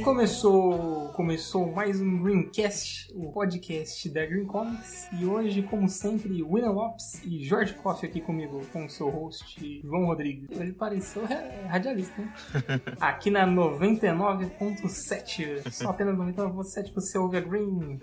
começou, 0.00 1.10
começou 1.10 1.72
mais 1.72 2.00
um 2.00 2.20
Greencast, 2.20 2.95
o 3.16 3.32
podcast 3.32 4.08
da 4.10 4.24
Green 4.26 4.44
Comics. 4.44 5.08
E 5.18 5.24
hoje, 5.24 5.62
como 5.62 5.88
sempre, 5.88 6.42
William 6.42 6.72
Lopes 6.72 7.22
e 7.24 7.42
Jorge 7.44 7.72
Coffey 7.74 8.10
aqui 8.10 8.20
comigo, 8.20 8.60
com 8.72 8.84
o 8.84 8.90
seu 8.90 9.08
host, 9.08 9.80
João 9.82 10.06
Rodrigues. 10.06 10.50
Ele 10.50 10.72
pareceu 10.72 11.24
é, 11.26 11.66
radialista, 11.66 12.20
hein? 12.20 12.28
Aqui 13.00 13.30
na 13.30 13.46
99.7, 13.46 15.70
só 15.70 15.90
apenas 15.90 16.16
99.7 16.16 16.92
você 16.92 17.16
ouve 17.16 17.36
a 17.38 17.40
Green. 17.40 17.98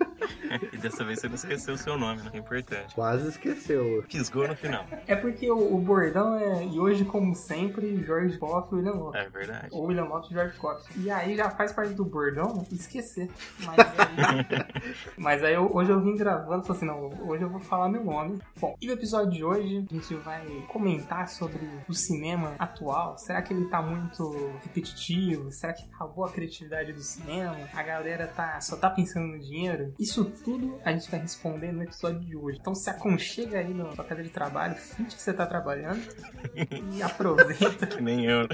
E 0.72 0.78
dessa 0.78 1.04
vez 1.04 1.20
você 1.20 1.28
não 1.28 1.36
esqueceu 1.36 1.74
o 1.74 1.78
seu 1.78 1.96
nome, 1.96 2.22
né? 2.22 2.30
Que 2.30 2.38
é 2.38 2.40
importante. 2.40 2.92
Quase 2.94 3.28
esqueceu. 3.28 4.02
Fisgou 4.08 4.48
no 4.48 4.56
final. 4.56 4.86
É 5.06 5.14
porque 5.14 5.50
o, 5.50 5.74
o 5.74 5.78
bordão 5.78 6.34
é, 6.36 6.64
e 6.66 6.78
hoje, 6.78 7.04
como 7.04 7.34
sempre, 7.34 8.02
Jorge 8.04 8.38
Coffey 8.38 8.70
e 8.72 8.76
William 8.76 8.94
Lopes. 8.94 9.20
É 9.20 9.28
verdade. 9.28 9.68
Ou 9.70 9.84
William 9.86 10.04
Lopes 10.04 10.30
e 10.30 10.34
George 10.34 10.56
Coffey. 10.56 11.02
E 11.02 11.10
aí 11.10 11.36
já 11.36 11.50
faz 11.50 11.72
parte 11.72 11.92
do 11.94 12.04
bordão, 12.04 12.66
esquecer. 12.72 13.28
Mas 13.64 13.78
aí, 13.78 14.94
mas 15.16 15.42
aí 15.42 15.54
eu- 15.54 15.70
hoje 15.74 15.90
eu 15.90 16.00
vim 16.00 16.16
gravando 16.16 16.62
e 16.62 16.66
falei 16.66 16.76
assim, 16.76 16.86
não, 16.86 17.28
hoje 17.28 17.42
eu 17.42 17.48
vou 17.48 17.60
falar 17.60 17.88
meu 17.88 18.04
nome. 18.04 18.38
Bom, 18.60 18.74
e 18.80 18.88
o 18.88 18.92
episódio 18.92 19.30
de 19.32 19.44
hoje 19.44 19.86
a 19.90 19.94
gente 19.94 20.14
vai 20.16 20.44
comentar 20.68 21.28
sobre 21.28 21.68
o 21.88 21.92
cinema 21.94 22.54
atual. 22.58 23.16
Será 23.18 23.42
que 23.42 23.52
ele 23.52 23.66
tá 23.66 23.80
muito 23.82 24.52
repetitivo? 24.62 25.50
Será 25.52 25.72
que 25.72 25.84
acabou 25.92 26.24
a 26.24 26.30
criatividade 26.30 26.92
do 26.92 27.00
cinema? 27.00 27.56
A 27.72 27.82
galera 27.82 28.26
tá, 28.26 28.60
só 28.60 28.76
tá 28.76 28.90
pensando 28.90 29.26
no 29.28 29.38
dinheiro? 29.38 29.94
Isso 29.98 30.24
tudo 30.24 30.78
a 30.84 30.92
gente 30.92 31.10
vai 31.10 31.20
responder 31.20 31.72
no 31.72 31.82
episódio 31.82 32.20
de 32.20 32.36
hoje. 32.36 32.58
Então 32.60 32.74
se 32.74 32.88
aconchega 32.90 33.58
aí 33.58 33.72
na 33.72 33.84
sua 33.92 34.04
cadeira 34.04 34.24
de 34.24 34.30
trabalho, 34.34 34.74
finge 34.76 35.14
que 35.16 35.22
você 35.22 35.32
tá 35.32 35.46
trabalhando 35.46 36.00
e 36.92 37.02
aproveita 37.02 37.86
Que 37.86 38.02
nem 38.02 38.24
eu. 38.26 38.46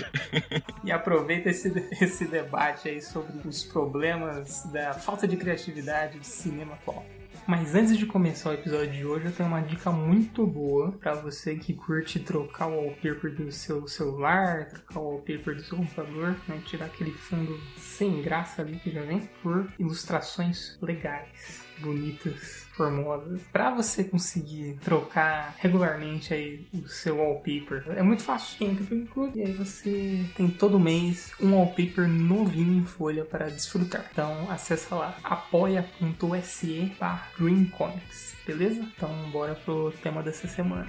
e 0.84 0.90
aproveita 0.92 1.48
esse, 1.50 1.68
esse 2.00 2.26
debate 2.26 2.88
aí 2.88 3.00
sobre 3.00 3.46
os 3.46 3.62
problemas 3.64 4.64
da 4.72 4.92
falta 4.94 5.26
de 5.26 5.36
criatividade 5.36 6.18
do 6.18 6.24
cinema 6.40 6.74
atual. 6.74 7.04
Mas 7.46 7.74
antes 7.74 7.98
de 7.98 8.06
começar 8.06 8.50
o 8.50 8.52
episódio 8.54 8.92
de 8.92 9.04
hoje, 9.04 9.26
eu 9.26 9.32
tenho 9.32 9.48
uma 9.48 9.60
dica 9.60 9.90
muito 9.90 10.46
boa 10.46 10.92
pra 10.92 11.14
você 11.14 11.56
que 11.56 11.74
curte 11.74 12.20
trocar 12.20 12.66
o 12.68 12.76
wallpaper 12.76 13.34
do 13.34 13.50
seu 13.50 13.88
celular, 13.88 14.68
trocar 14.68 15.00
o 15.00 15.04
wallpaper 15.04 15.56
do 15.56 15.62
seu 15.62 15.76
computador, 15.76 16.36
né, 16.46 16.62
tirar 16.64 16.86
aquele 16.86 17.12
fundo 17.12 17.58
sem 17.76 18.22
graça 18.22 18.62
ali 18.62 18.78
que 18.78 18.90
já 18.90 19.02
vem, 19.02 19.28
por 19.42 19.66
ilustrações 19.78 20.78
legais, 20.80 21.64
bonitas, 21.80 22.66
formosas. 22.80 23.42
Pra 23.52 23.70
você 23.70 24.02
conseguir 24.02 24.78
trocar 24.82 25.54
regularmente 25.58 26.32
aí 26.32 26.66
o 26.72 26.88
seu 26.88 27.18
wallpaper, 27.18 27.84
é 27.94 28.02
muito 28.02 28.22
fácil. 28.22 28.66
Include 28.90 29.38
e 29.38 29.42
aí 29.42 29.52
você 29.52 30.24
tem 30.34 30.48
todo 30.48 30.80
mês 30.80 31.32
um 31.38 31.54
wallpaper 31.54 32.08
novinho 32.08 32.80
em 32.80 32.84
folha 32.84 33.24
para 33.24 33.50
desfrutar. 33.50 34.06
Então 34.10 34.50
acessa 34.50 34.94
lá 34.94 35.18
apoia.se 35.22 36.92
Green 37.38 37.66
Comics, 37.66 38.34
beleza? 38.46 38.80
Então 38.96 39.10
bora 39.30 39.54
pro 39.54 39.92
tema 40.02 40.22
dessa 40.22 40.48
semana. 40.48 40.86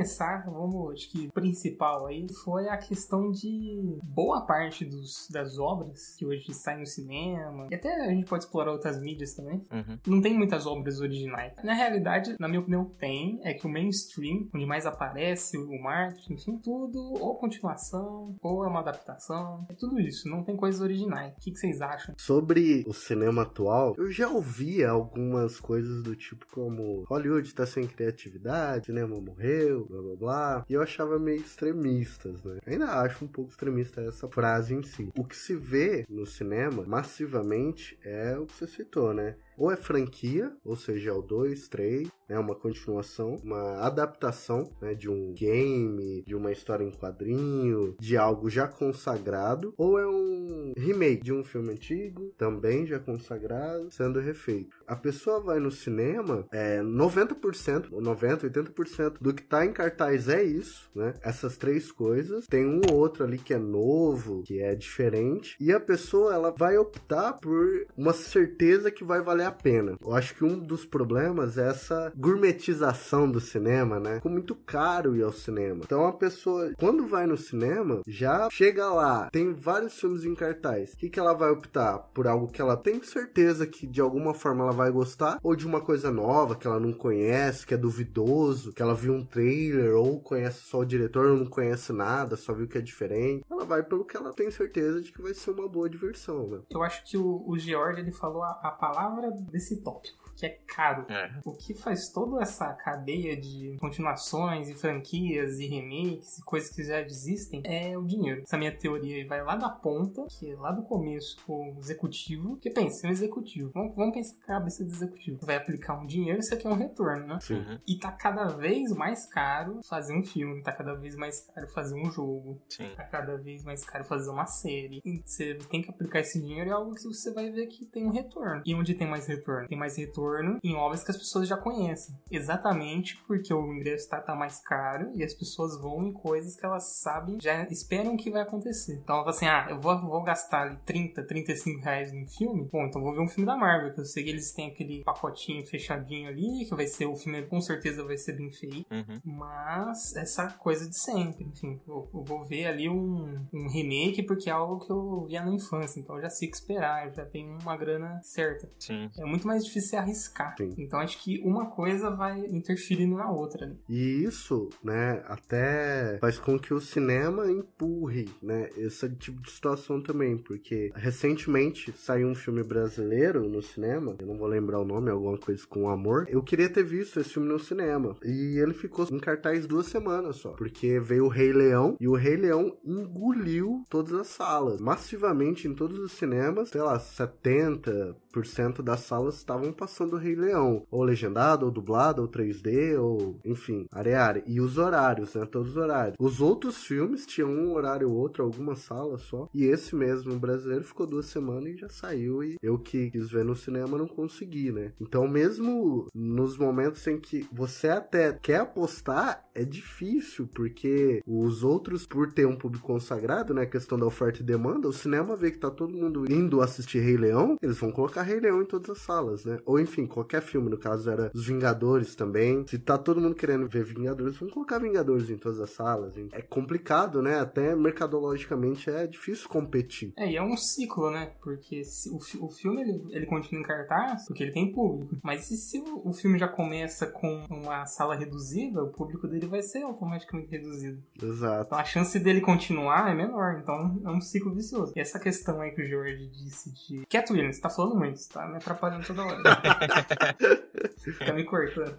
Começar, 0.00 0.44
vamos, 0.44 0.92
acho 0.92 1.10
que 1.10 1.28
principal 1.32 2.06
aí 2.06 2.26
foi 2.44 2.68
a 2.68 2.76
questão 2.76 3.30
de 3.30 3.98
boa 4.04 4.42
parte 4.42 4.84
dos, 4.84 5.26
das 5.30 5.58
obras 5.58 6.14
que 6.18 6.26
hoje 6.26 6.52
saem 6.52 6.80
no 6.80 6.86
cinema, 6.86 7.66
e 7.70 7.74
até 7.74 7.94
a 8.04 8.10
gente 8.10 8.28
pode 8.28 8.44
explorar 8.44 8.72
outras 8.72 9.00
mídias 9.00 9.34
também, 9.34 9.56
Uhum. 9.72 9.98
não 10.06 10.20
tem 10.20 10.36
muitas 10.36 10.66
obras 10.66 11.00
originais. 11.00 11.54
Na 11.64 11.72
realidade, 11.72 12.36
na 12.38 12.46
minha 12.46 12.60
opinião, 12.60 12.84
tem. 12.98 13.40
É 13.42 13.54
que 13.54 13.66
o 13.66 13.70
mainstream, 13.70 14.48
onde 14.54 14.66
mais 14.66 14.84
aparece 14.86 15.56
o 15.56 15.82
marketing, 15.82 16.34
enfim, 16.34 16.58
tudo, 16.58 16.98
ou 17.20 17.36
continuação, 17.36 18.36
ou 18.42 18.64
é 18.64 18.68
uma 18.68 18.80
adaptação. 18.80 19.64
É 19.70 19.74
tudo 19.74 19.98
isso, 19.98 20.28
não 20.28 20.42
tem 20.44 20.56
coisas 20.56 20.80
originais. 20.82 21.32
O 21.32 21.40
que, 21.40 21.50
que 21.52 21.58
vocês 21.58 21.80
acham? 21.80 22.14
Sobre 22.18 22.84
o 22.86 22.92
cinema 22.92 23.42
atual, 23.42 23.94
eu 23.96 24.10
já 24.10 24.28
ouvia 24.28 24.90
algumas 24.90 25.58
coisas 25.58 26.02
do 26.02 26.14
tipo 26.14 26.46
como 26.52 27.04
Hollywood 27.08 27.54
tá 27.54 27.64
sem 27.66 27.86
criatividade, 27.86 28.86
cinema 28.86 29.18
morreu, 29.20 29.85
blá 29.88 30.02
blá 30.02 30.16
blá. 30.16 30.66
E 30.68 30.74
eu 30.74 30.82
achava 30.82 31.18
meio 31.18 31.40
extremistas, 31.40 32.42
né? 32.42 32.58
Ainda 32.66 33.00
acho 33.00 33.24
um 33.24 33.28
pouco 33.28 33.50
extremista 33.50 34.00
essa 34.00 34.28
frase 34.28 34.74
em 34.74 34.82
si. 34.82 35.10
O 35.16 35.24
que 35.24 35.36
se 35.36 35.56
vê 35.56 36.04
no 36.08 36.26
cinema 36.26 36.84
massivamente 36.86 37.98
é 38.02 38.38
o 38.38 38.46
que 38.46 38.54
você 38.54 38.66
citou, 38.66 39.14
né? 39.14 39.36
Ou 39.56 39.70
é 39.70 39.76
franquia, 39.76 40.52
ou 40.64 40.76
seja, 40.76 41.10
é 41.10 41.12
o 41.12 41.22
2, 41.22 41.68
3, 41.68 42.08
né, 42.28 42.38
uma 42.38 42.54
continuação, 42.54 43.36
uma 43.42 43.78
adaptação 43.78 44.70
né, 44.80 44.94
de 44.94 45.08
um 45.08 45.32
game, 45.32 46.22
de 46.26 46.34
uma 46.34 46.52
história 46.52 46.84
em 46.84 46.90
quadrinho, 46.90 47.94
de 48.00 48.16
algo 48.16 48.50
já 48.50 48.66
consagrado, 48.66 49.72
ou 49.76 49.98
é 49.98 50.06
um 50.06 50.72
remake 50.76 51.22
de 51.22 51.32
um 51.32 51.44
filme 51.44 51.72
antigo, 51.72 52.32
também 52.36 52.86
já 52.86 52.98
consagrado, 52.98 53.90
sendo 53.90 54.20
refeito. 54.20 54.76
A 54.86 54.96
pessoa 54.96 55.40
vai 55.40 55.58
no 55.58 55.70
cinema, 55.70 56.46
é 56.52 56.80
90%, 56.82 57.88
ou 57.92 58.00
90, 58.00 58.48
80% 58.50 59.14
do 59.20 59.34
que 59.34 59.42
tá 59.42 59.64
em 59.64 59.72
cartaz 59.72 60.28
é 60.28 60.42
isso, 60.42 60.90
né? 60.94 61.14
Essas 61.22 61.56
três 61.56 61.90
coisas. 61.90 62.46
Tem 62.46 62.66
um 62.66 62.80
ou 62.90 62.96
outro 62.96 63.24
ali 63.24 63.38
que 63.38 63.54
é 63.54 63.58
novo, 63.58 64.42
que 64.42 64.60
é 64.60 64.74
diferente, 64.74 65.56
e 65.60 65.72
a 65.72 65.80
pessoa 65.80 66.34
ela 66.34 66.50
vai 66.50 66.76
optar 66.76 67.34
por 67.34 67.86
uma 67.96 68.12
certeza 68.12 68.90
que 68.90 69.04
vai 69.04 69.20
valer 69.20 69.45
a 69.46 69.52
pena. 69.52 69.96
Eu 70.00 70.14
acho 70.14 70.34
que 70.34 70.44
um 70.44 70.58
dos 70.58 70.84
problemas 70.84 71.58
é 71.58 71.68
essa 71.68 72.12
gourmetização 72.16 73.30
do 73.30 73.40
cinema, 73.40 73.98
né? 73.98 74.16
Ficou 74.16 74.32
muito 74.32 74.54
caro 74.54 75.16
ir 75.16 75.22
ao 75.22 75.32
cinema. 75.32 75.82
Então 75.84 76.06
a 76.06 76.12
pessoa, 76.12 76.72
quando 76.78 77.06
vai 77.06 77.26
no 77.26 77.36
cinema, 77.36 78.00
já 78.06 78.48
chega 78.50 78.86
lá, 78.88 79.28
tem 79.30 79.52
vários 79.52 79.98
filmes 79.98 80.24
em 80.24 80.34
cartaz. 80.34 80.92
O 80.92 80.96
que, 80.96 81.10
que 81.10 81.18
ela 81.18 81.34
vai 81.34 81.50
optar? 81.50 81.98
Por 82.14 82.26
algo 82.26 82.48
que 82.48 82.60
ela 82.60 82.76
tem 82.76 83.02
certeza 83.02 83.66
que 83.66 83.86
de 83.86 84.00
alguma 84.00 84.34
forma 84.34 84.64
ela 84.64 84.72
vai 84.72 84.90
gostar, 84.90 85.38
ou 85.42 85.56
de 85.56 85.66
uma 85.66 85.80
coisa 85.80 86.10
nova 86.10 86.56
que 86.56 86.66
ela 86.66 86.80
não 86.80 86.92
conhece, 86.92 87.66
que 87.66 87.74
é 87.74 87.76
duvidoso, 87.76 88.72
que 88.72 88.82
ela 88.82 88.94
viu 88.94 89.12
um 89.12 89.24
trailer, 89.24 89.94
ou 89.96 90.20
conhece 90.20 90.60
só 90.60 90.80
o 90.80 90.86
diretor, 90.86 91.26
ou 91.26 91.38
não 91.38 91.46
conhece 91.46 91.92
nada, 91.92 92.36
só 92.36 92.52
viu 92.52 92.68
que 92.68 92.78
é 92.78 92.80
diferente. 92.80 93.44
Ela 93.50 93.64
vai 93.64 93.82
pelo 93.82 94.04
que 94.04 94.16
ela 94.16 94.32
tem 94.32 94.50
certeza 94.50 95.00
de 95.00 95.12
que 95.12 95.22
vai 95.22 95.34
ser 95.34 95.50
uma 95.50 95.68
boa 95.68 95.88
diversão, 95.88 96.46
né? 96.48 96.60
Eu 96.70 96.82
acho 96.82 97.04
que 97.04 97.16
o, 97.16 97.44
o 97.46 97.58
George 97.58 98.00
ele 98.00 98.12
falou 98.12 98.42
a, 98.42 98.50
a 98.62 98.70
palavra 98.70 99.30
desse 99.42 99.76
tópico, 99.76 100.25
que 100.36 100.46
é 100.46 100.58
caro. 100.66 101.06
É. 101.08 101.30
O 101.44 101.52
que 101.52 101.74
faz 101.74 102.10
toda 102.10 102.42
essa 102.42 102.72
cadeia 102.74 103.36
de 103.36 103.76
continuações 103.80 104.68
e 104.68 104.74
franquias 104.74 105.58
e 105.58 105.66
remakes 105.66 106.38
e 106.38 106.44
coisas 106.44 106.70
que 106.70 106.84
já 106.84 107.00
existem 107.00 107.62
é 107.64 107.96
o 107.96 108.04
dinheiro. 108.04 108.42
Essa 108.42 108.58
minha 108.58 108.76
teoria 108.76 109.26
vai 109.26 109.42
lá 109.42 109.56
da 109.56 109.70
ponta, 109.70 110.26
que 110.28 110.50
é 110.50 110.56
lá 110.56 110.70
do 110.72 110.82
começo, 110.82 111.36
o 111.48 111.74
executivo. 111.78 112.50
Porque 112.50 112.70
pensa, 112.70 113.06
é 113.06 113.10
um 113.10 113.12
executivo. 113.12 113.70
Vamos, 113.72 113.96
vamos 113.96 114.14
pensar 114.14 114.36
na 114.40 114.46
cabeça 114.46 114.84
do 114.84 114.90
executivo. 114.90 115.38
Vai 115.42 115.56
aplicar 115.56 115.98
um 115.98 116.06
dinheiro, 116.06 116.40
isso 116.40 116.54
aqui 116.54 116.66
é 116.66 116.70
um 116.70 116.74
retorno, 116.74 117.26
né? 117.26 117.38
Sim. 117.40 117.54
Uhum. 117.54 117.78
E 117.86 117.98
tá 117.98 118.12
cada 118.12 118.44
vez 118.46 118.92
mais 118.92 119.26
caro 119.26 119.80
fazer 119.88 120.14
um 120.14 120.22
filme, 120.22 120.62
tá 120.62 120.72
cada 120.72 120.94
vez 120.94 121.16
mais 121.16 121.40
caro 121.40 121.66
fazer 121.68 121.94
um 121.94 122.10
jogo, 122.10 122.60
Sim. 122.68 122.90
tá 122.94 123.04
cada 123.04 123.36
vez 123.36 123.64
mais 123.64 123.84
caro 123.84 124.04
fazer 124.04 124.30
uma 124.30 124.46
série. 124.46 125.00
E 125.04 125.22
você 125.24 125.54
tem 125.70 125.80
que 125.80 125.90
aplicar 125.90 126.20
esse 126.20 126.40
dinheiro 126.40 126.68
em 126.68 126.72
algo 126.72 126.94
que 126.94 127.04
você 127.04 127.32
vai 127.32 127.50
ver 127.50 127.66
que 127.66 127.86
tem 127.86 128.04
um 128.04 128.10
retorno. 128.10 128.62
E 128.66 128.74
onde 128.74 128.94
tem 128.94 129.08
mais 129.08 129.26
retorno? 129.26 129.68
Tem 129.68 129.78
mais 129.78 129.96
retorno 129.96 130.25
em 130.62 130.74
obras 130.74 131.04
que 131.04 131.10
as 131.10 131.16
pessoas 131.16 131.48
já 131.48 131.56
conhecem. 131.56 132.14
Exatamente 132.30 133.16
porque 133.26 133.52
o 133.52 133.72
ingresso 133.72 134.08
tá, 134.08 134.20
tá 134.20 134.34
mais 134.34 134.60
caro 134.60 135.10
e 135.14 135.22
as 135.22 135.34
pessoas 135.34 135.80
vão 135.80 136.02
em 136.02 136.12
coisas 136.12 136.56
que 136.56 136.64
elas 136.64 137.00
sabem, 137.00 137.38
já 137.40 137.64
esperam 137.64 138.16
que 138.16 138.30
vai 138.30 138.42
acontecer. 138.42 139.00
Então 139.02 139.16
ela 139.16 139.24
fala 139.24 139.36
assim: 139.36 139.46
ah, 139.46 139.66
eu 139.70 139.78
vou, 139.78 140.00
vou 140.00 140.22
gastar 140.22 140.62
ali 140.62 140.78
30, 140.84 141.22
35 141.24 141.80
reais 141.80 142.12
num 142.12 142.26
filme. 142.26 142.68
Bom, 142.70 142.86
então 142.86 143.02
vou 143.02 143.14
ver 143.14 143.20
um 143.20 143.28
filme 143.28 143.46
da 143.46 143.56
Marvel, 143.56 143.92
que 143.92 144.00
eu 144.00 144.04
sei 144.04 144.24
que 144.24 144.30
eles 144.30 144.52
têm 144.52 144.68
aquele 144.68 145.02
pacotinho 145.04 145.66
fechadinho 145.66 146.28
ali, 146.28 146.66
que 146.66 146.74
vai 146.74 146.86
ser 146.86 147.06
o 147.06 147.16
filme, 147.16 147.42
com 147.46 147.60
certeza 147.60 148.04
vai 148.04 148.16
ser 148.16 148.32
bem 148.32 148.50
feito 148.50 148.76
Uhum. 148.90 149.20
Mas 149.24 150.14
essa 150.16 150.48
coisa 150.52 150.88
de 150.88 150.98
sempre. 150.98 151.44
Enfim, 151.44 151.80
eu, 151.86 152.08
eu 152.12 152.22
vou 152.22 152.44
ver 152.44 152.66
ali 152.66 152.88
um, 152.88 153.46
um 153.52 153.68
remake 153.68 154.22
porque 154.22 154.48
é 154.48 154.52
algo 154.52 154.84
que 154.84 154.90
eu 154.90 155.24
via 155.24 155.44
na 155.44 155.52
infância. 155.52 156.00
Então 156.00 156.16
eu 156.16 156.22
já 156.22 156.30
sei 156.30 156.48
o 156.48 156.50
que 156.50 156.56
esperar, 156.56 157.06
eu 157.06 157.12
já 157.12 157.24
tenho 157.24 157.56
uma 157.60 157.76
grana 157.76 158.20
certa. 158.22 158.70
Sim. 158.78 159.10
É 159.18 159.24
muito 159.24 159.46
mais 159.46 159.64
difícil 159.64 159.98
arriscar. 159.98 160.15
Sim. 160.56 160.74
Então 160.78 160.98
acho 160.98 161.22
que 161.22 161.40
uma 161.44 161.66
coisa 161.66 162.10
vai 162.10 162.40
interferindo 162.46 163.16
na 163.16 163.30
outra. 163.30 163.66
né? 163.66 163.76
E 163.88 164.24
isso, 164.24 164.68
né, 164.82 165.22
até 165.26 166.18
faz 166.20 166.38
com 166.38 166.58
que 166.58 166.72
o 166.74 166.80
cinema 166.80 167.50
empurre, 167.50 168.28
né, 168.42 168.68
esse 168.76 169.08
tipo 169.16 169.40
de 169.42 169.50
situação 169.50 170.00
também, 170.02 170.36
porque 170.36 170.90
recentemente 170.94 171.92
saiu 171.96 172.28
um 172.28 172.34
filme 172.34 172.62
brasileiro 172.62 173.48
no 173.48 173.62
cinema, 173.62 174.16
eu 174.18 174.26
não 174.26 174.36
vou 174.36 174.46
lembrar 174.46 174.80
o 174.80 174.84
nome, 174.84 175.10
alguma 175.10 175.38
coisa 175.38 175.66
com 175.66 175.88
amor. 175.88 176.26
Eu 176.28 176.42
queria 176.42 176.68
ter 176.68 176.84
visto 176.84 177.18
esse 177.20 177.30
filme 177.30 177.48
no 177.48 177.58
cinema 177.58 178.16
e 178.24 178.58
ele 178.58 178.74
ficou 178.74 179.06
em 179.10 179.18
cartaz 179.18 179.66
duas 179.66 179.86
semanas 179.86 180.36
só, 180.36 180.50
porque 180.50 180.98
veio 181.00 181.24
o 181.24 181.28
Rei 181.28 181.52
Leão 181.52 181.96
e 182.00 182.08
o 182.08 182.14
Rei 182.14 182.36
Leão 182.36 182.76
engoliu 182.84 183.84
todas 183.88 184.12
as 184.14 184.26
salas, 184.28 184.80
massivamente 184.80 185.66
em 185.68 185.74
todos 185.74 185.98
os 185.98 186.12
cinemas, 186.12 186.68
sei 186.70 186.80
lá, 186.82 186.98
70% 186.98 188.82
das 188.82 189.00
salas 189.00 189.36
estavam 189.36 189.72
passando 189.72 190.05
o 190.12 190.18
Rei 190.18 190.34
Leão, 190.34 190.86
ou 190.90 191.02
legendado, 191.02 191.66
ou 191.66 191.70
dublado, 191.70 192.22
ou 192.22 192.28
3D, 192.28 193.00
ou 193.00 193.38
enfim, 193.44 193.86
areária. 193.90 194.42
E 194.46 194.60
os 194.60 194.78
horários, 194.78 195.34
né? 195.34 195.46
Todos 195.46 195.70
os 195.70 195.76
horários. 195.76 196.16
Os 196.18 196.40
outros 196.40 196.84
filmes 196.84 197.26
tinham 197.26 197.50
um 197.50 197.72
horário 197.72 198.10
ou 198.10 198.16
outro, 198.16 198.42
algumas 198.42 198.80
salas 198.80 199.22
só. 199.22 199.48
E 199.54 199.64
esse 199.64 199.94
mesmo 199.94 200.38
brasileiro 200.38 200.84
ficou 200.84 201.06
duas 201.06 201.26
semanas 201.26 201.74
e 201.74 201.76
já 201.76 201.88
saiu. 201.88 202.42
E 202.42 202.56
eu 202.62 202.78
que 202.78 203.10
quis 203.10 203.30
ver 203.30 203.44
no 203.44 203.54
cinema 203.54 203.98
não 203.98 204.06
consegui, 204.06 204.72
né? 204.72 204.92
Então, 205.00 205.26
mesmo 205.28 206.06
nos 206.14 206.56
momentos 206.56 207.06
em 207.06 207.18
que 207.18 207.46
você 207.52 207.88
até 207.88 208.32
quer 208.32 208.60
apostar, 208.60 209.44
é 209.54 209.64
difícil, 209.64 210.48
porque 210.54 211.22
os 211.26 211.62
outros, 211.62 212.06
por 212.06 212.32
ter 212.32 212.46
um 212.46 212.56
público 212.56 212.86
consagrado, 212.86 213.54
né? 213.54 213.62
A 213.62 213.66
questão 213.66 213.98
da 213.98 214.06
oferta 214.06 214.40
e 214.40 214.44
demanda, 214.44 214.88
o 214.88 214.92
cinema 214.92 215.36
vê 215.36 215.50
que 215.50 215.58
tá 215.58 215.70
todo 215.70 215.96
mundo 215.96 216.30
indo 216.30 216.60
assistir 216.60 216.98
Rei 216.98 217.16
Leão, 217.16 217.56
eles 217.62 217.78
vão 217.78 217.90
colocar 217.90 218.22
Rei 218.22 218.40
Leão 218.40 218.62
em 218.62 218.66
todas 218.66 218.90
as 218.90 218.98
salas, 218.98 219.44
né? 219.44 219.58
Ou 219.64 219.80
enfim, 219.80 219.95
qualquer 220.04 220.42
filme, 220.42 220.68
no 220.68 220.76
caso 220.76 221.08
era 221.08 221.30
Os 221.32 221.46
Vingadores 221.46 222.16
também. 222.16 222.66
Se 222.66 222.76
tá 222.78 222.98
todo 222.98 223.20
mundo 223.20 223.36
querendo 223.36 223.68
ver 223.68 223.84
Vingadores, 223.84 224.36
vão 224.36 224.50
colocar 224.50 224.78
Vingadores 224.80 225.30
em 225.30 225.36
todas 225.36 225.60
as 225.60 225.70
salas. 225.70 226.16
hein? 226.16 226.28
É 226.32 226.42
complicado, 226.42 227.22
né? 227.22 227.38
Até 227.38 227.76
mercadologicamente 227.76 228.90
é 228.90 229.06
difícil 229.06 229.48
competir. 229.48 230.12
É, 230.16 230.30
e 230.30 230.36
é 230.36 230.42
um 230.42 230.56
ciclo, 230.56 231.10
né? 231.10 231.32
Porque 231.40 231.84
se 231.84 232.10
o, 232.10 232.18
o 232.44 232.48
filme 232.50 232.82
ele, 232.82 233.06
ele 233.10 233.26
continua 233.26 233.60
em 233.60 233.64
cartaz 233.64 234.26
porque 234.26 234.42
ele 234.42 234.52
tem 234.52 234.72
público. 234.72 235.16
Mas 235.22 235.50
e 235.50 235.56
se 235.56 235.78
o, 235.78 236.08
o 236.08 236.12
filme 236.12 236.38
já 236.38 236.48
começa 236.48 237.06
com 237.06 237.44
uma 237.50 237.86
sala 237.86 238.14
reduzida, 238.16 238.82
o 238.82 238.88
público 238.88 239.28
dele 239.28 239.46
vai 239.46 239.62
ser 239.62 239.82
automaticamente 239.82 240.50
reduzido. 240.50 241.02
Exato. 241.22 241.66
Então 241.66 241.78
a 241.78 241.84
chance 241.84 242.18
dele 242.18 242.40
continuar 242.40 243.10
é 243.10 243.14
menor. 243.14 243.58
Então 243.62 244.00
é 244.04 244.10
um 244.10 244.20
ciclo 244.20 244.52
vicioso. 244.52 244.92
E 244.96 245.00
essa 245.00 245.18
questão 245.18 245.60
aí 245.60 245.70
que 245.70 245.82
o 245.82 245.86
George 245.86 246.26
disse 246.28 246.72
de. 246.72 247.06
Cat 247.06 247.32
Williams, 247.32 247.60
tá 247.60 247.70
falando 247.70 247.96
muito, 247.96 248.18
você 248.18 248.32
tá 248.32 248.46
me 248.46 248.56
atrapalhando 248.56 249.06
toda 249.06 249.24
hora. 249.24 249.42
tá 249.88 251.32
me 251.32 251.44
cortando. 251.44 251.96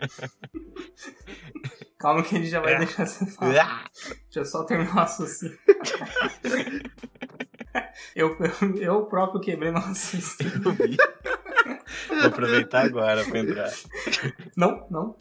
Calma 1.98 2.24
que 2.24 2.36
ele 2.36 2.46
já 2.46 2.60
vai 2.60 2.78
deixar 2.78 3.06
você 3.06 3.26
falar. 3.26 3.86
Ah! 3.86 3.90
Deixa 4.26 4.40
eu 4.40 4.46
só 4.46 4.64
terminar 4.64 4.92
o 4.92 4.96
raciocínio. 4.96 5.58
Eu, 8.16 8.36
eu, 8.62 8.78
eu 8.78 9.06
próprio 9.06 9.42
quebrei 9.42 9.72
meu 9.72 9.82
raciocínio. 9.82 10.62
Vou 12.08 12.28
aproveitar 12.28 12.86
agora 12.86 13.24
pra 13.24 13.40
entrar. 13.40 13.72
Não, 14.56 14.88
não. 14.90 15.18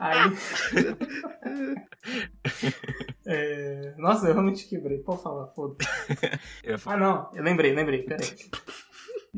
Aí. 0.00 0.32
É, 3.26 3.94
Nossa, 3.98 4.26
eu 4.26 4.32
realmente 4.32 4.66
quebrei. 4.66 4.98
Pode 4.98 5.22
falar, 5.22 5.48
foda-se. 5.48 5.88
Ah, 6.86 6.96
não. 6.96 7.30
Eu 7.34 7.42
lembrei, 7.42 7.74
lembrei. 7.74 8.02
Peraí. 8.02 8.36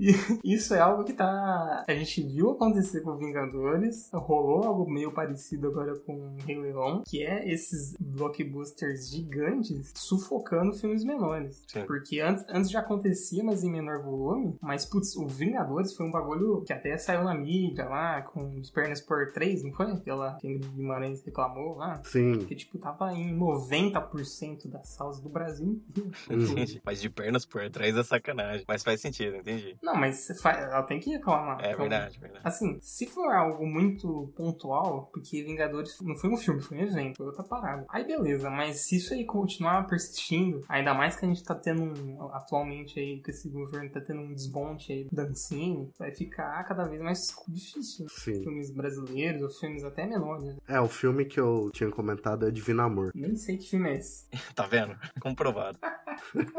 E 0.00 0.10
Isso 0.44 0.74
é 0.74 0.80
algo 0.80 1.04
que 1.04 1.12
tá. 1.12 1.84
A 1.86 1.94
gente 1.94 2.22
viu 2.22 2.50
acontecer 2.50 3.02
com 3.02 3.16
Vingadores. 3.16 4.10
Rolou 4.12 4.64
algo 4.64 4.90
meio 4.90 5.12
parecido 5.12 5.68
agora 5.68 5.96
com 6.00 6.36
Rei 6.46 6.58
Leão, 6.58 7.02
que 7.06 7.22
é 7.22 7.48
esses 7.50 7.94
blockbusters 8.00 9.10
gigantes 9.10 9.92
sufocando 9.96 10.72
filmes 10.72 11.04
menores. 11.04 11.62
Sim. 11.68 11.84
Porque 11.84 12.20
antes, 12.20 12.44
antes 12.48 12.70
já 12.70 12.80
acontecia, 12.80 13.44
mas 13.44 13.62
em 13.62 13.70
menor 13.70 14.02
volume. 14.02 14.56
Mas, 14.60 14.86
putz, 14.86 15.16
o 15.16 15.26
Vingadores 15.26 15.94
foi 15.94 16.06
um 16.06 16.10
bagulho 16.10 16.62
que 16.62 16.72
até 16.72 16.96
saiu 16.96 17.24
na 17.24 17.34
mídia 17.34 17.84
lá, 17.84 18.22
com 18.22 18.58
os 18.58 18.70
pernas 18.70 19.00
por 19.00 19.32
3, 19.32 19.64
não 19.64 19.72
foi? 19.72 19.90
Aquela 19.90 20.36
que 20.36 20.58
Guimarães 20.58 21.22
reclamou 21.24 21.76
lá. 21.76 22.00
Sim. 22.04 22.38
Que, 22.40 22.54
tipo, 22.54 22.78
tava 22.78 23.12
em 23.12 23.36
90% 23.36 24.68
das 24.68 24.88
salas 24.88 25.20
do 25.20 25.28
Brasil. 25.28 25.82
Mas 26.84 27.00
de 27.00 27.10
pernas 27.10 27.44
por 27.44 27.68
trás 27.70 27.96
é 27.96 28.02
sacanagem. 28.02 28.64
Mas 28.66 28.82
faz 28.82 29.00
sentido, 29.00 29.36
entendi. 29.36 29.76
Não, 29.82 29.89
mas 29.94 30.16
você 30.16 30.34
fa- 30.34 30.52
ela 30.52 30.82
tem 30.82 30.98
que 31.00 31.10
reclamar. 31.10 31.58
É 31.60 31.68
Então, 31.72 31.80
verdade, 31.80 32.18
verdade. 32.18 32.46
Assim, 32.46 32.78
se 32.80 33.06
for 33.06 33.32
algo 33.32 33.66
muito 33.66 34.32
pontual, 34.36 35.10
porque 35.12 35.42
Vingadores 35.42 35.96
não 36.02 36.14
foi 36.16 36.30
um 36.30 36.36
filme, 36.36 36.60
foi 36.60 36.78
um 36.78 36.82
evento, 36.82 37.16
foi 37.16 37.26
outra 37.26 37.44
parada. 37.44 37.84
Aí 37.88 38.04
beleza, 38.06 38.50
mas 38.50 38.86
se 38.86 38.96
isso 38.96 39.14
aí 39.14 39.24
continuar 39.24 39.86
persistindo, 39.86 40.64
ainda 40.68 40.94
mais 40.94 41.16
que 41.16 41.24
a 41.24 41.28
gente 41.28 41.42
tá 41.44 41.54
tendo 41.54 41.82
um, 41.82 42.28
atualmente 42.32 42.98
aí, 42.98 43.20
que 43.22 43.30
esse 43.30 43.48
governo 43.48 43.90
tá 43.90 44.00
tendo 44.00 44.20
um 44.20 44.34
desmonte 44.34 44.92
aí 44.92 45.08
da 45.12 45.22
Ancine, 45.24 45.90
vai 45.98 46.10
ficar 46.12 46.62
cada 46.64 46.84
vez 46.84 47.00
mais 47.00 47.20
difícil. 47.48 48.04
né? 48.04 48.10
Sim. 48.14 48.42
Filmes 48.42 48.70
brasileiros, 48.70 49.42
ou 49.42 49.48
filmes 49.50 49.84
até 49.84 50.06
menores. 50.06 50.56
É, 50.68 50.80
o 50.80 50.88
filme 50.88 51.24
que 51.24 51.38
eu 51.40 51.70
tinha 51.72 51.90
comentado 51.90 52.46
é 52.46 52.50
Divino 52.50 52.82
Amor. 52.82 53.10
Nem 53.14 53.36
sei 53.36 53.56
que 53.56 53.68
filme 53.68 53.90
é 53.90 53.96
esse. 53.96 54.26
Tá 54.54 54.66
vendo? 54.66 54.96
Comprovado. 55.20 55.78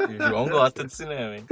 E 0.08 0.14
o 0.16 0.28
João 0.28 0.48
gosta 0.48 0.84
de 0.84 0.94
cinema, 0.94 1.36
hein? 1.36 1.44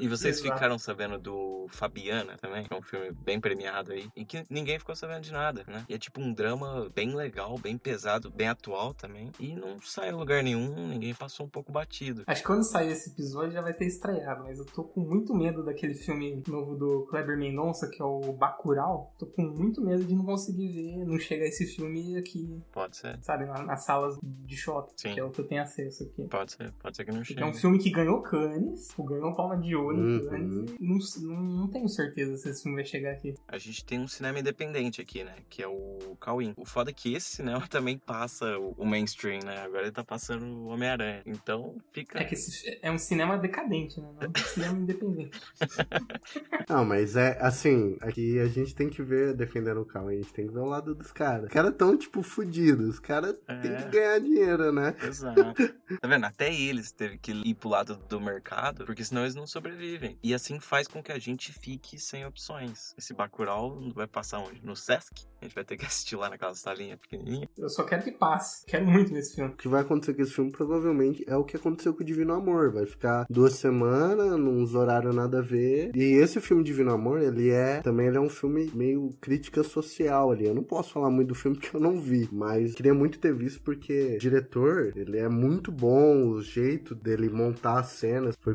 E 0.00 0.08
vocês 0.08 0.38
Exato. 0.38 0.54
ficaram 0.54 0.78
sabendo 0.78 1.18
do 1.18 1.66
Fabiana 1.70 2.36
também, 2.40 2.64
que 2.64 2.72
é 2.72 2.76
um 2.76 2.82
filme 2.82 3.10
bem 3.12 3.40
premiado 3.40 3.92
aí, 3.92 4.08
e 4.16 4.24
que 4.24 4.44
ninguém 4.50 4.78
ficou 4.78 4.94
sabendo 4.94 5.20
de 5.22 5.32
nada, 5.32 5.64
né? 5.66 5.84
E 5.88 5.94
é 5.94 5.98
tipo 5.98 6.20
um 6.20 6.32
drama 6.32 6.88
bem 6.94 7.14
legal, 7.14 7.56
bem 7.58 7.76
pesado, 7.78 8.30
bem 8.30 8.48
atual 8.48 8.94
também, 8.94 9.30
e 9.38 9.54
não 9.54 9.80
sai 9.82 10.08
em 10.10 10.12
lugar 10.12 10.42
nenhum, 10.42 10.88
ninguém 10.88 11.14
passou 11.14 11.46
um 11.46 11.48
pouco 11.48 11.70
batido. 11.72 12.22
Acho 12.26 12.40
que 12.42 12.46
quando 12.46 12.62
sair 12.64 12.90
esse 12.92 13.10
episódio 13.10 13.52
já 13.52 13.60
vai 13.62 13.72
ter 13.74 13.86
estreado, 13.86 14.44
mas 14.44 14.58
eu 14.58 14.64
tô 14.66 14.84
com 14.84 15.00
muito 15.00 15.34
medo 15.34 15.64
daquele 15.64 15.94
filme 15.94 16.42
novo 16.48 16.74
do 16.76 17.06
Kleber 17.10 17.36
Mendonça, 17.38 17.88
que 17.88 18.00
é 18.00 18.04
o 18.04 18.32
Bacurau. 18.32 19.14
Tô 19.18 19.26
com 19.26 19.42
muito 19.42 19.80
medo 19.80 20.04
de 20.04 20.14
não 20.14 20.24
conseguir 20.24 20.68
ver, 20.68 21.04
não 21.04 21.18
chegar 21.18 21.46
esse 21.46 21.66
filme 21.66 22.16
aqui, 22.16 22.60
Pode 22.72 22.96
ser, 22.96 23.18
sabe, 23.22 23.44
na- 23.46 23.62
nas 23.62 23.84
salas 23.84 24.16
de 24.22 24.56
shopping, 24.56 24.92
Sim. 24.96 25.14
que 25.14 25.20
é 25.20 25.24
o 25.24 25.30
que 25.30 25.40
eu 25.40 25.46
tenho 25.46 25.62
acesso 25.62 26.04
aqui. 26.04 26.26
pode 26.28 26.52
ser, 26.52 26.72
pode 26.80 26.96
ser 26.96 27.04
que 27.04 27.12
não 27.12 27.22
chegue. 27.24 27.40
é 27.42 27.46
um 27.46 27.52
filme 27.54 27.78
que 27.78 27.90
ganhou 27.90 28.22
Cannes, 28.22 28.88
ganhou 28.98 29.34
palma 29.38 29.56
de 29.56 29.68
em 29.68 29.74
Uhum. 29.78 30.66
E 30.80 30.84
não, 30.84 30.98
não, 31.22 31.42
não 31.42 31.68
tenho 31.68 31.88
certeza 31.88 32.36
se 32.36 32.48
esse 32.48 32.62
filme 32.64 32.74
vai 32.76 32.84
chegar 32.84 33.12
aqui. 33.12 33.34
A 33.46 33.56
gente 33.56 33.84
tem 33.84 34.00
um 34.00 34.08
cinema 34.08 34.40
independente 34.40 35.00
aqui, 35.00 35.22
né? 35.22 35.36
Que 35.48 35.62
é 35.62 35.68
o 35.68 36.16
Cauim. 36.20 36.54
O 36.56 36.64
foda 36.64 36.90
é 36.90 36.92
que 36.92 37.14
esse 37.14 37.36
cinema 37.36 37.60
também 37.70 37.96
passa 37.98 38.58
o 38.58 38.74
o 38.76 38.84
mainstream, 38.84 39.40
né? 39.44 39.58
Agora 39.60 39.82
ele 39.82 39.92
tá 39.92 40.02
passando 40.04 40.44
o 40.44 40.66
Homem-Aranha. 40.66 41.22
Então 41.26 41.76
fica. 41.92 42.18
É 42.20 42.24
que 42.24 42.34
esse 42.34 42.78
é 42.82 42.90
um 42.90 42.98
cinema 42.98 43.38
decadente, 43.38 44.00
né? 44.00 44.08
Não 44.20 44.22
é 44.22 44.28
um 44.28 44.32
cinema 44.44 44.78
independente. 44.78 45.40
Não, 46.68 46.84
mas 46.84 47.16
é 47.16 47.38
assim, 47.40 47.96
aqui 48.00 48.38
a 48.38 48.46
gente 48.46 48.74
tem 48.74 48.88
que 48.88 49.02
ver, 49.02 49.34
defendendo 49.34 49.80
o 49.80 49.84
carro, 49.84 50.08
a 50.08 50.14
gente 50.14 50.32
tem 50.32 50.46
que 50.46 50.52
ver 50.52 50.60
o 50.60 50.64
lado 50.66 50.94
dos 50.94 51.12
caras. 51.12 51.44
Os 51.44 51.52
caras 51.52 51.74
tão, 51.76 51.96
tipo, 51.96 52.22
fudidos. 52.22 52.88
Os 52.88 52.98
caras 52.98 53.38
têm 53.62 53.72
É. 53.72 53.82
que 53.82 53.88
ganhar 53.90 54.18
dinheiro, 54.20 54.72
né? 54.72 54.94
Exato. 55.02 55.54
Tá 56.00 56.08
vendo? 56.08 56.24
Até 56.24 56.52
eles 56.54 56.90
teve 56.92 57.18
que 57.18 57.32
ir 57.32 57.54
pro 57.54 57.68
lado 57.68 57.96
do 58.08 58.20
mercado, 58.20 58.84
porque 58.84 59.04
senão 59.04 59.24
eles 59.28 59.34
não 59.34 59.46
sobrevivem. 59.46 60.18
E 60.22 60.34
assim 60.34 60.58
faz 60.58 60.88
com 60.88 61.02
que 61.02 61.12
a 61.12 61.18
gente 61.18 61.52
fique 61.52 61.98
sem 61.98 62.24
opções. 62.24 62.94
Esse 62.96 63.12
Bacurau 63.12 63.78
vai 63.94 64.06
passar 64.06 64.38
onde? 64.38 64.64
No 64.64 64.74
Sesc? 64.74 65.26
A 65.40 65.44
gente 65.44 65.54
vai 65.54 65.64
ter 65.64 65.76
que 65.76 65.86
assistir 65.86 66.16
lá 66.16 66.28
naquela 66.28 66.54
salinha 66.54 66.96
pequenininha. 66.96 67.48
Eu 67.56 67.68
só 67.68 67.84
quero 67.84 68.02
que 68.02 68.10
passe. 68.10 68.64
Quero 68.66 68.86
muito 68.86 69.12
ver 69.12 69.20
esse 69.20 69.36
filme. 69.36 69.52
O 69.52 69.56
que 69.56 69.68
vai 69.68 69.82
acontecer 69.82 70.14
com 70.14 70.22
esse 70.22 70.32
filme 70.32 70.50
provavelmente 70.50 71.24
é 71.28 71.36
o 71.36 71.44
que 71.44 71.56
aconteceu 71.56 71.94
com 71.94 72.02
o 72.02 72.06
Divino 72.06 72.32
Amor. 72.32 72.72
Vai 72.72 72.86
ficar 72.86 73.26
duas 73.30 73.54
semanas, 73.54 74.36
nos 74.36 74.74
horários 74.74 75.14
nada 75.14 75.38
a 75.38 75.42
ver. 75.42 75.94
E 75.94 76.14
esse 76.14 76.40
filme 76.40 76.64
Divino 76.64 76.92
Amor, 76.92 77.20
ele 77.20 77.50
é. 77.50 77.80
Também 77.82 78.08
ele 78.08 78.16
é 78.16 78.20
um 78.20 78.28
filme 78.28 78.70
meio 78.74 79.10
crítica 79.20 79.62
social 79.62 80.32
ali. 80.32 80.46
Eu 80.46 80.54
não 80.54 80.64
posso 80.64 80.92
falar 80.92 81.10
muito 81.10 81.28
do 81.28 81.34
filme 81.34 81.56
porque 81.56 81.76
eu 81.76 81.80
não 81.80 82.00
vi. 82.00 82.28
Mas 82.32 82.74
queria 82.74 82.94
muito 82.94 83.18
ter 83.18 83.34
visto 83.34 83.60
porque 83.62 84.16
o 84.16 84.18
diretor, 84.18 84.92
ele 84.96 85.18
é 85.18 85.28
muito 85.28 85.70
bom. 85.70 86.30
O 86.30 86.42
jeito 86.42 86.94
dele 86.94 87.28
montar 87.28 87.80
as 87.80 87.90
cenas 87.90 88.34
foi 88.40 88.54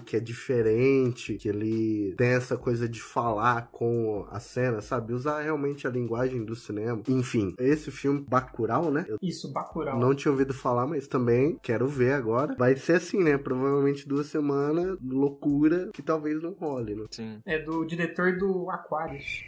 que 0.00 0.16
é 0.16 0.20
diferente. 0.20 1.34
Que 1.34 1.48
ele 1.48 2.14
tem 2.16 2.28
essa 2.28 2.56
coisa 2.56 2.88
de 2.88 3.00
falar 3.00 3.68
com 3.70 4.26
a 4.30 4.40
cena, 4.40 4.80
sabe? 4.80 5.12
Usar 5.12 5.40
realmente 5.40 5.86
a 5.86 5.90
linguagem 5.90 6.44
do 6.44 6.54
cinema. 6.56 7.02
Enfim, 7.08 7.54
esse 7.58 7.90
filme 7.90 8.24
Bacurau, 8.28 8.90
né? 8.90 9.04
Eu 9.08 9.18
Isso, 9.22 9.52
Bacurau. 9.52 9.98
não 9.98 10.14
tinha 10.14 10.32
ouvido 10.32 10.52
falar, 10.52 10.86
mas 10.86 11.06
também 11.06 11.58
quero 11.62 11.86
ver 11.86 12.12
agora. 12.12 12.54
Vai 12.58 12.76
ser 12.76 12.94
assim, 12.94 13.22
né? 13.22 13.38
Provavelmente 13.38 14.06
duas 14.08 14.26
semanas, 14.26 14.98
loucura, 15.02 15.90
que 15.92 16.02
talvez 16.02 16.42
não 16.42 16.52
role, 16.52 16.94
né? 16.94 17.04
Sim. 17.10 17.40
É 17.46 17.58
do 17.58 17.84
diretor 17.84 18.36
do 18.36 18.70
Aquarius. 18.70 19.44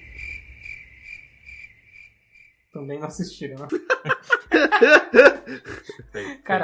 também 2.73 2.99
não 3.01 3.07
assistiram, 3.09 3.57
né? 3.59 3.69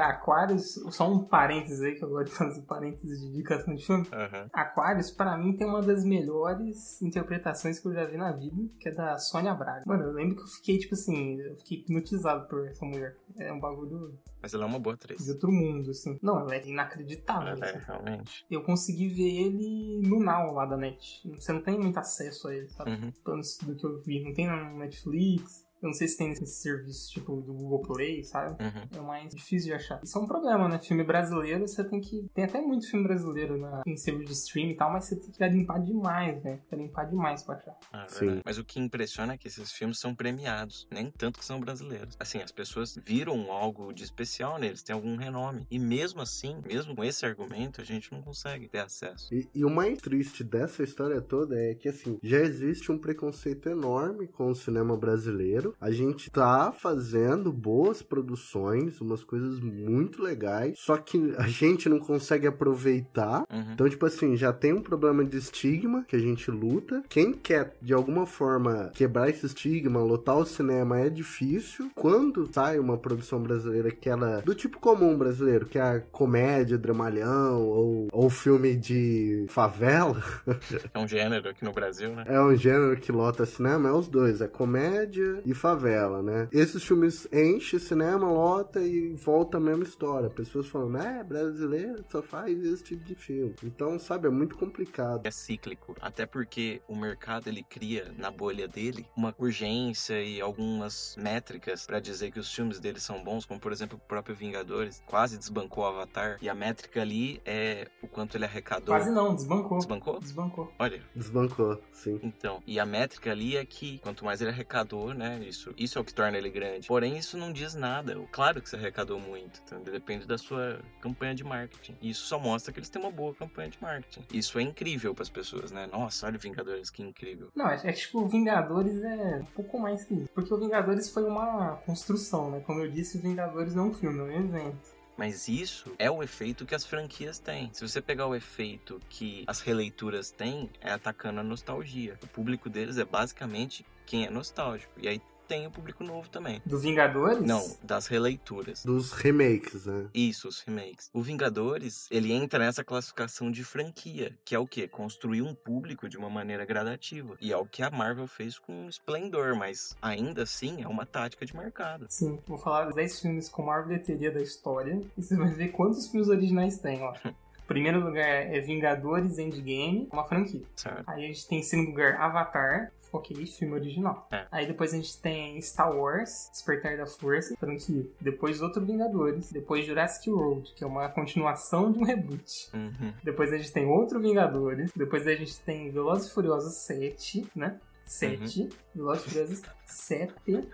Cara, 0.06 0.14
Aquarius, 0.14 0.74
só 0.90 1.10
um 1.10 1.24
parênteses 1.24 1.80
aí, 1.82 1.94
que 1.96 2.04
eu 2.04 2.08
gosto 2.08 2.30
de 2.30 2.36
fazer 2.36 2.62
parênteses 2.62 3.20
de 3.20 3.26
indicação 3.26 3.74
de 3.74 3.84
filme. 3.84 4.06
Uhum. 4.06 4.48
Aquarius, 4.52 5.10
pra 5.10 5.36
mim, 5.36 5.56
tem 5.56 5.66
uma 5.66 5.82
das 5.82 6.04
melhores 6.04 7.00
interpretações 7.02 7.80
que 7.80 7.88
eu 7.88 7.92
já 7.92 8.04
vi 8.04 8.16
na 8.16 8.32
vida, 8.32 8.56
que 8.78 8.88
é 8.88 8.92
da 8.92 9.18
Sônia 9.18 9.54
Braga. 9.54 9.82
Mano, 9.86 10.04
eu 10.04 10.12
lembro 10.12 10.36
que 10.36 10.42
eu 10.42 10.46
fiquei, 10.46 10.78
tipo 10.78 10.94
assim, 10.94 11.40
eu 11.40 11.56
fiquei 11.56 11.78
hipnotizado 11.78 12.46
por 12.48 12.66
essa 12.68 12.84
mulher. 12.84 13.16
É 13.38 13.52
um 13.52 13.60
bagulho 13.60 14.18
Mas 14.40 14.54
ela 14.54 14.64
é 14.64 14.66
uma 14.66 14.78
boa 14.78 14.94
atriz. 14.94 15.24
de 15.24 15.30
outro 15.30 15.50
mundo, 15.50 15.90
assim. 15.90 16.18
Não, 16.22 16.40
ela 16.40 16.54
é 16.54 16.66
inacreditável. 16.66 17.48
Ela 17.48 17.66
é, 17.66 17.76
assim. 17.76 17.86
realmente. 17.86 18.46
Eu 18.50 18.62
consegui 18.62 19.08
ver 19.08 19.46
ele 19.46 20.00
no 20.06 20.20
Now 20.20 20.52
lá 20.52 20.66
da 20.66 20.76
net. 20.76 21.22
Você 21.34 21.52
não 21.52 21.62
tem 21.62 21.78
muito 21.78 21.98
acesso 21.98 22.48
a 22.48 22.54
ele, 22.54 22.68
sabe? 22.68 22.90
Uhum. 22.90 23.12
Pelo 23.24 23.36
menos 23.36 23.58
do 23.58 23.74
que 23.74 23.84
eu 23.84 24.00
vi. 24.00 24.22
Não 24.22 24.32
tem 24.32 24.46
no 24.46 24.78
Netflix. 24.78 25.65
Eu 25.86 25.90
não 25.90 25.94
sei 25.94 26.08
se 26.08 26.18
tem 26.18 26.32
esse 26.32 26.44
serviço 26.46 27.12
tipo 27.12 27.40
do 27.40 27.54
Google 27.54 27.82
Play, 27.82 28.24
sabe? 28.24 28.62
Uhum. 28.62 28.98
É 28.98 29.00
mais 29.00 29.32
difícil 29.32 29.68
de 29.68 29.74
achar. 29.74 30.00
Isso 30.02 30.18
é 30.18 30.20
um 30.20 30.26
problema, 30.26 30.68
né? 30.68 30.80
Filme 30.80 31.04
brasileiro, 31.04 31.66
você 31.66 31.84
tem 31.84 32.00
que. 32.00 32.28
Tem 32.34 32.44
até 32.44 32.60
muito 32.60 32.90
filme 32.90 33.06
brasileiro 33.06 33.56
na... 33.56 33.82
em 33.86 33.96
serviço 33.96 34.26
de 34.26 34.32
stream 34.32 34.70
e 34.70 34.76
tal, 34.76 34.92
mas 34.92 35.04
você 35.04 35.16
tem 35.16 35.30
que 35.30 35.48
limpar 35.48 35.78
demais, 35.78 36.42
né? 36.42 36.58
Tem 36.68 36.78
que 36.78 36.84
limpar 36.84 37.04
demais 37.04 37.44
pra 37.44 37.54
achar. 37.54 37.76
Ah, 37.92 38.06
Sim. 38.08 38.18
verdade. 38.18 38.42
Mas 38.44 38.58
o 38.58 38.64
que 38.64 38.80
impressiona 38.80 39.34
é 39.34 39.38
que 39.38 39.46
esses 39.46 39.70
filmes 39.70 40.00
são 40.00 40.14
premiados, 40.14 40.88
nem 40.90 41.08
tanto 41.10 41.38
que 41.38 41.44
são 41.44 41.60
brasileiros. 41.60 42.16
Assim, 42.18 42.38
as 42.38 42.50
pessoas 42.50 42.98
viram 43.04 43.52
algo 43.52 43.92
de 43.92 44.02
especial 44.02 44.58
neles, 44.58 44.82
tem 44.82 44.94
algum 44.94 45.16
renome. 45.16 45.66
E 45.70 45.78
mesmo 45.78 46.20
assim, 46.20 46.60
mesmo 46.66 46.96
com 46.96 47.04
esse 47.04 47.24
argumento, 47.24 47.80
a 47.80 47.84
gente 47.84 48.10
não 48.10 48.22
consegue 48.22 48.68
ter 48.68 48.80
acesso. 48.80 49.32
E, 49.32 49.48
e 49.54 49.64
o 49.64 49.70
mais 49.70 50.00
triste 50.00 50.42
dessa 50.42 50.82
história 50.82 51.20
toda 51.20 51.56
é 51.56 51.74
que, 51.74 51.88
assim, 51.88 52.18
já 52.22 52.38
existe 52.38 52.90
um 52.90 52.98
preconceito 52.98 53.68
enorme 53.68 54.26
com 54.26 54.50
o 54.50 54.54
cinema 54.54 54.96
brasileiro. 54.96 55.75
A 55.80 55.90
gente 55.90 56.30
tá 56.30 56.72
fazendo 56.72 57.52
boas 57.52 58.02
produções, 58.02 59.00
umas 59.00 59.22
coisas 59.22 59.60
muito 59.60 60.22
legais, 60.22 60.78
só 60.78 60.96
que 60.96 61.34
a 61.36 61.46
gente 61.46 61.88
não 61.88 61.98
consegue 61.98 62.46
aproveitar. 62.46 63.44
Uhum. 63.50 63.72
Então, 63.72 63.88
tipo 63.88 64.06
assim, 64.06 64.36
já 64.36 64.52
tem 64.52 64.72
um 64.72 64.82
problema 64.82 65.24
de 65.24 65.36
estigma 65.36 66.04
que 66.06 66.16
a 66.16 66.18
gente 66.18 66.50
luta. 66.50 67.02
Quem 67.08 67.32
quer, 67.32 67.76
de 67.80 67.92
alguma 67.92 68.26
forma, 68.26 68.90
quebrar 68.94 69.28
esse 69.28 69.46
estigma, 69.46 70.00
lotar 70.00 70.38
o 70.38 70.46
cinema 70.46 70.98
é 70.98 71.10
difícil. 71.10 71.90
Quando 71.94 72.48
sai 72.52 72.78
uma 72.78 72.96
produção 72.96 73.42
brasileira 73.42 73.90
que 73.90 74.08
ela. 74.08 74.40
do 74.40 74.54
tipo 74.54 74.78
comum 74.78 75.16
brasileiro, 75.16 75.66
que 75.66 75.78
é 75.78 75.82
a 75.82 76.00
comédia, 76.00 76.78
dramalhão, 76.78 77.62
ou, 77.62 78.08
ou 78.12 78.30
filme 78.30 78.74
de 78.76 79.46
favela, 79.48 80.22
É 80.92 80.98
um 80.98 81.06
gênero 81.06 81.48
aqui 81.48 81.64
no 81.64 81.72
Brasil, 81.72 82.10
né? 82.14 82.24
é 82.26 82.40
um 82.40 82.54
gênero 82.54 82.96
que 82.96 83.12
lota 83.12 83.46
cinema, 83.46 83.88
é 83.88 83.92
os 83.92 84.08
dois, 84.08 84.40
é 84.40 84.48
comédia 84.48 85.40
e 85.44 85.54
favela, 85.56 86.22
né? 86.22 86.48
Esses 86.52 86.82
filmes 86.84 87.26
enchem 87.32 87.78
cinema, 87.78 88.30
lota 88.30 88.80
e 88.80 89.14
volta 89.16 89.56
a 89.56 89.60
mesma 89.60 89.84
história. 89.84 90.30
Pessoas 90.30 90.68
falam, 90.68 90.96
é, 91.00 91.24
brasileiro 91.24 92.04
só 92.08 92.22
faz 92.22 92.62
esse 92.64 92.82
tipo 92.82 93.04
de 93.04 93.14
filme. 93.14 93.54
Então, 93.62 93.98
sabe, 93.98 94.28
é 94.28 94.30
muito 94.30 94.56
complicado. 94.56 95.26
É 95.26 95.30
cíclico, 95.30 95.96
até 96.00 96.26
porque 96.26 96.80
o 96.88 96.96
mercado 96.96 97.48
ele 97.48 97.62
cria 97.62 98.12
na 98.18 98.30
bolha 98.30 98.68
dele 98.68 99.06
uma 99.16 99.34
urgência 99.38 100.22
e 100.22 100.40
algumas 100.40 101.16
métricas 101.18 101.86
pra 101.86 102.00
dizer 102.00 102.30
que 102.30 102.38
os 102.38 102.52
filmes 102.52 102.80
dele 102.80 103.00
são 103.00 103.22
bons, 103.22 103.44
como 103.44 103.60
por 103.60 103.72
exemplo 103.72 103.98
o 104.02 104.08
próprio 104.08 104.34
Vingadores 104.36 105.02
quase 105.06 105.38
desbancou 105.38 105.84
o 105.84 105.86
Avatar 105.86 106.38
e 106.40 106.48
a 106.48 106.54
métrica 106.54 107.00
ali 107.00 107.40
é 107.44 107.88
o 108.02 108.08
quanto 108.08 108.36
ele 108.36 108.44
arrecadou. 108.44 108.94
Quase 108.94 109.10
não, 109.10 109.34
desbancou. 109.34 109.78
Desbancou? 109.78 110.20
Desbancou. 110.20 110.72
Olha, 110.78 111.02
Desbancou, 111.14 111.80
sim. 111.92 112.20
Então, 112.22 112.62
e 112.66 112.78
a 112.78 112.86
métrica 112.86 113.30
ali 113.30 113.56
é 113.56 113.64
que 113.64 113.98
quanto 113.98 114.24
mais 114.24 114.40
ele 114.40 114.50
arrecadou, 114.50 115.14
né? 115.14 115.40
Isso, 115.48 115.74
isso 115.76 115.98
é 115.98 116.00
o 116.00 116.04
que 116.04 116.12
torna 116.12 116.36
ele 116.36 116.50
grande. 116.50 116.88
Porém, 116.88 117.16
isso 117.16 117.36
não 117.36 117.52
diz 117.52 117.74
nada. 117.74 118.16
Claro 118.30 118.60
que 118.60 118.68
você 118.68 118.76
arrecadou 118.76 119.18
muito, 119.18 119.60
então 119.64 119.80
depende 119.82 120.26
da 120.26 120.38
sua 120.38 120.80
campanha 121.00 121.34
de 121.34 121.44
marketing. 121.44 121.96
E 122.00 122.10
isso 122.10 122.26
só 122.26 122.38
mostra 122.38 122.72
que 122.72 122.78
eles 122.78 122.88
têm 122.88 123.00
uma 123.00 123.10
boa 123.10 123.34
campanha 123.34 123.68
de 123.68 123.80
marketing. 123.80 124.24
Isso 124.32 124.58
é 124.58 124.62
incrível 124.62 125.14
para 125.14 125.22
as 125.22 125.30
pessoas, 125.30 125.70
né? 125.70 125.86
Nossa, 125.86 126.26
olha 126.26 126.36
o 126.36 126.40
Vingadores, 126.40 126.90
que 126.90 127.02
incrível. 127.02 127.50
Não, 127.54 127.68
é, 127.68 127.74
é 127.84 127.92
que, 127.92 128.00
tipo, 128.00 128.20
o 128.20 128.28
Vingadores 128.28 129.02
é 129.02 129.38
um 129.40 129.44
pouco 129.54 129.78
mais 129.78 130.04
que 130.04 130.14
isso. 130.14 130.28
Porque 130.34 130.52
o 130.52 130.58
Vingadores 130.58 131.10
foi 131.10 131.24
uma 131.24 131.76
construção, 131.86 132.50
né? 132.50 132.60
Como 132.60 132.80
eu 132.80 132.90
disse, 132.90 133.18
o 133.18 133.20
Vingadores 133.20 133.74
não 133.74 133.86
é 133.86 133.88
um 133.88 133.94
filme, 133.94 134.18
é 134.18 134.22
um 134.22 134.46
evento. 134.46 134.96
Mas 135.16 135.48
isso 135.48 135.94
é 135.98 136.10
o 136.10 136.22
efeito 136.22 136.66
que 136.66 136.74
as 136.74 136.84
franquias 136.84 137.38
têm. 137.38 137.70
Se 137.72 137.86
você 137.86 138.02
pegar 138.02 138.26
o 138.26 138.34
efeito 138.34 139.00
que 139.08 139.44
as 139.46 139.60
releituras 139.60 140.30
têm, 140.30 140.68
é 140.80 140.90
atacando 140.90 141.40
a 141.40 141.42
nostalgia. 141.42 142.18
O 142.22 142.26
público 142.26 142.68
deles 142.68 142.98
é 142.98 143.04
basicamente 143.04 143.84
quem 144.04 144.26
é 144.26 144.30
nostálgico. 144.30 144.92
E 144.98 145.08
aí 145.08 145.20
tem 145.46 145.66
o 145.66 145.70
público 145.70 146.04
novo 146.04 146.28
também. 146.28 146.60
Do 146.66 146.78
Vingadores? 146.78 147.40
Não, 147.40 147.64
das 147.82 148.06
releituras. 148.06 148.84
Dos 148.84 149.12
remakes, 149.12 149.86
né? 149.86 150.08
Isso, 150.12 150.48
os 150.48 150.60
remakes. 150.60 151.10
O 151.12 151.22
Vingadores, 151.22 152.06
ele 152.10 152.32
entra 152.32 152.58
nessa 152.58 152.84
classificação 152.84 153.50
de 153.50 153.64
franquia, 153.64 154.36
que 154.44 154.54
é 154.54 154.58
o 154.58 154.66
quê? 154.66 154.88
Construir 154.88 155.42
um 155.42 155.54
público 155.54 156.08
de 156.08 156.16
uma 156.16 156.28
maneira 156.28 156.64
gradativa. 156.64 157.36
E 157.40 157.52
é 157.52 157.56
o 157.56 157.66
que 157.66 157.82
a 157.82 157.90
Marvel 157.90 158.26
fez 158.26 158.58
com 158.58 158.88
esplendor, 158.88 159.56
mas 159.56 159.96
ainda 160.02 160.42
assim 160.42 160.82
é 160.82 160.88
uma 160.88 161.06
tática 161.06 161.46
de 161.46 161.56
mercado. 161.56 162.06
Sim, 162.08 162.38
vou 162.46 162.58
falar 162.58 162.86
dos 162.86 162.94
10 162.94 163.20
filmes 163.20 163.48
com 163.48 163.62
maior 163.62 163.86
bilheteria 163.86 164.30
da 164.30 164.42
história. 164.42 165.00
E 165.16 165.22
você 165.22 165.36
vai 165.36 165.50
ver 165.50 165.68
quantos 165.68 166.08
filmes 166.08 166.28
originais 166.28 166.78
tem, 166.78 167.02
ó. 167.02 167.14
Primeiro 167.66 167.98
lugar 168.00 168.28
é 168.28 168.60
Vingadores 168.60 169.38
Endgame, 169.38 170.08
uma 170.12 170.24
franquia. 170.24 170.62
Certo? 170.76 171.02
Aí 171.06 171.24
a 171.24 171.26
gente 171.26 171.48
tem 171.48 171.58
em 171.58 171.62
segundo 171.62 171.88
lugar 171.88 172.14
Avatar, 172.14 172.92
ok, 173.16 173.46
filme 173.46 173.74
original. 173.74 174.26
É. 174.30 174.46
Aí 174.50 174.66
depois 174.66 174.92
a 174.92 174.96
gente 174.96 175.20
tem 175.20 175.60
Star 175.60 175.94
Wars, 175.94 176.50
Despertar 176.52 176.96
da 176.96 177.06
Força, 177.06 177.56
franquia. 177.56 178.06
Depois 178.20 178.60
outro 178.60 178.84
Vingadores. 178.84 179.50
Depois 179.50 179.84
Jurassic 179.84 180.30
World, 180.30 180.72
que 180.74 180.84
é 180.84 180.86
uma 180.86 181.08
continuação 181.08 181.90
de 181.90 181.98
um 181.98 182.04
reboot. 182.04 182.70
Uhum. 182.74 183.12
Depois 183.22 183.52
a 183.52 183.56
gente 183.56 183.72
tem 183.72 183.86
outro 183.86 184.20
Vingadores. 184.20 184.92
Depois 184.94 185.26
a 185.26 185.34
gente 185.34 185.58
tem 185.60 185.90
Velozes 185.90 186.28
e 186.28 186.34
Furiosos 186.34 186.74
7, 186.74 187.46
né? 187.54 187.78
7. 188.04 188.68
Velozes 188.94 189.26
e 189.26 189.28
Furiosos 189.28 189.62
7. 189.86 190.68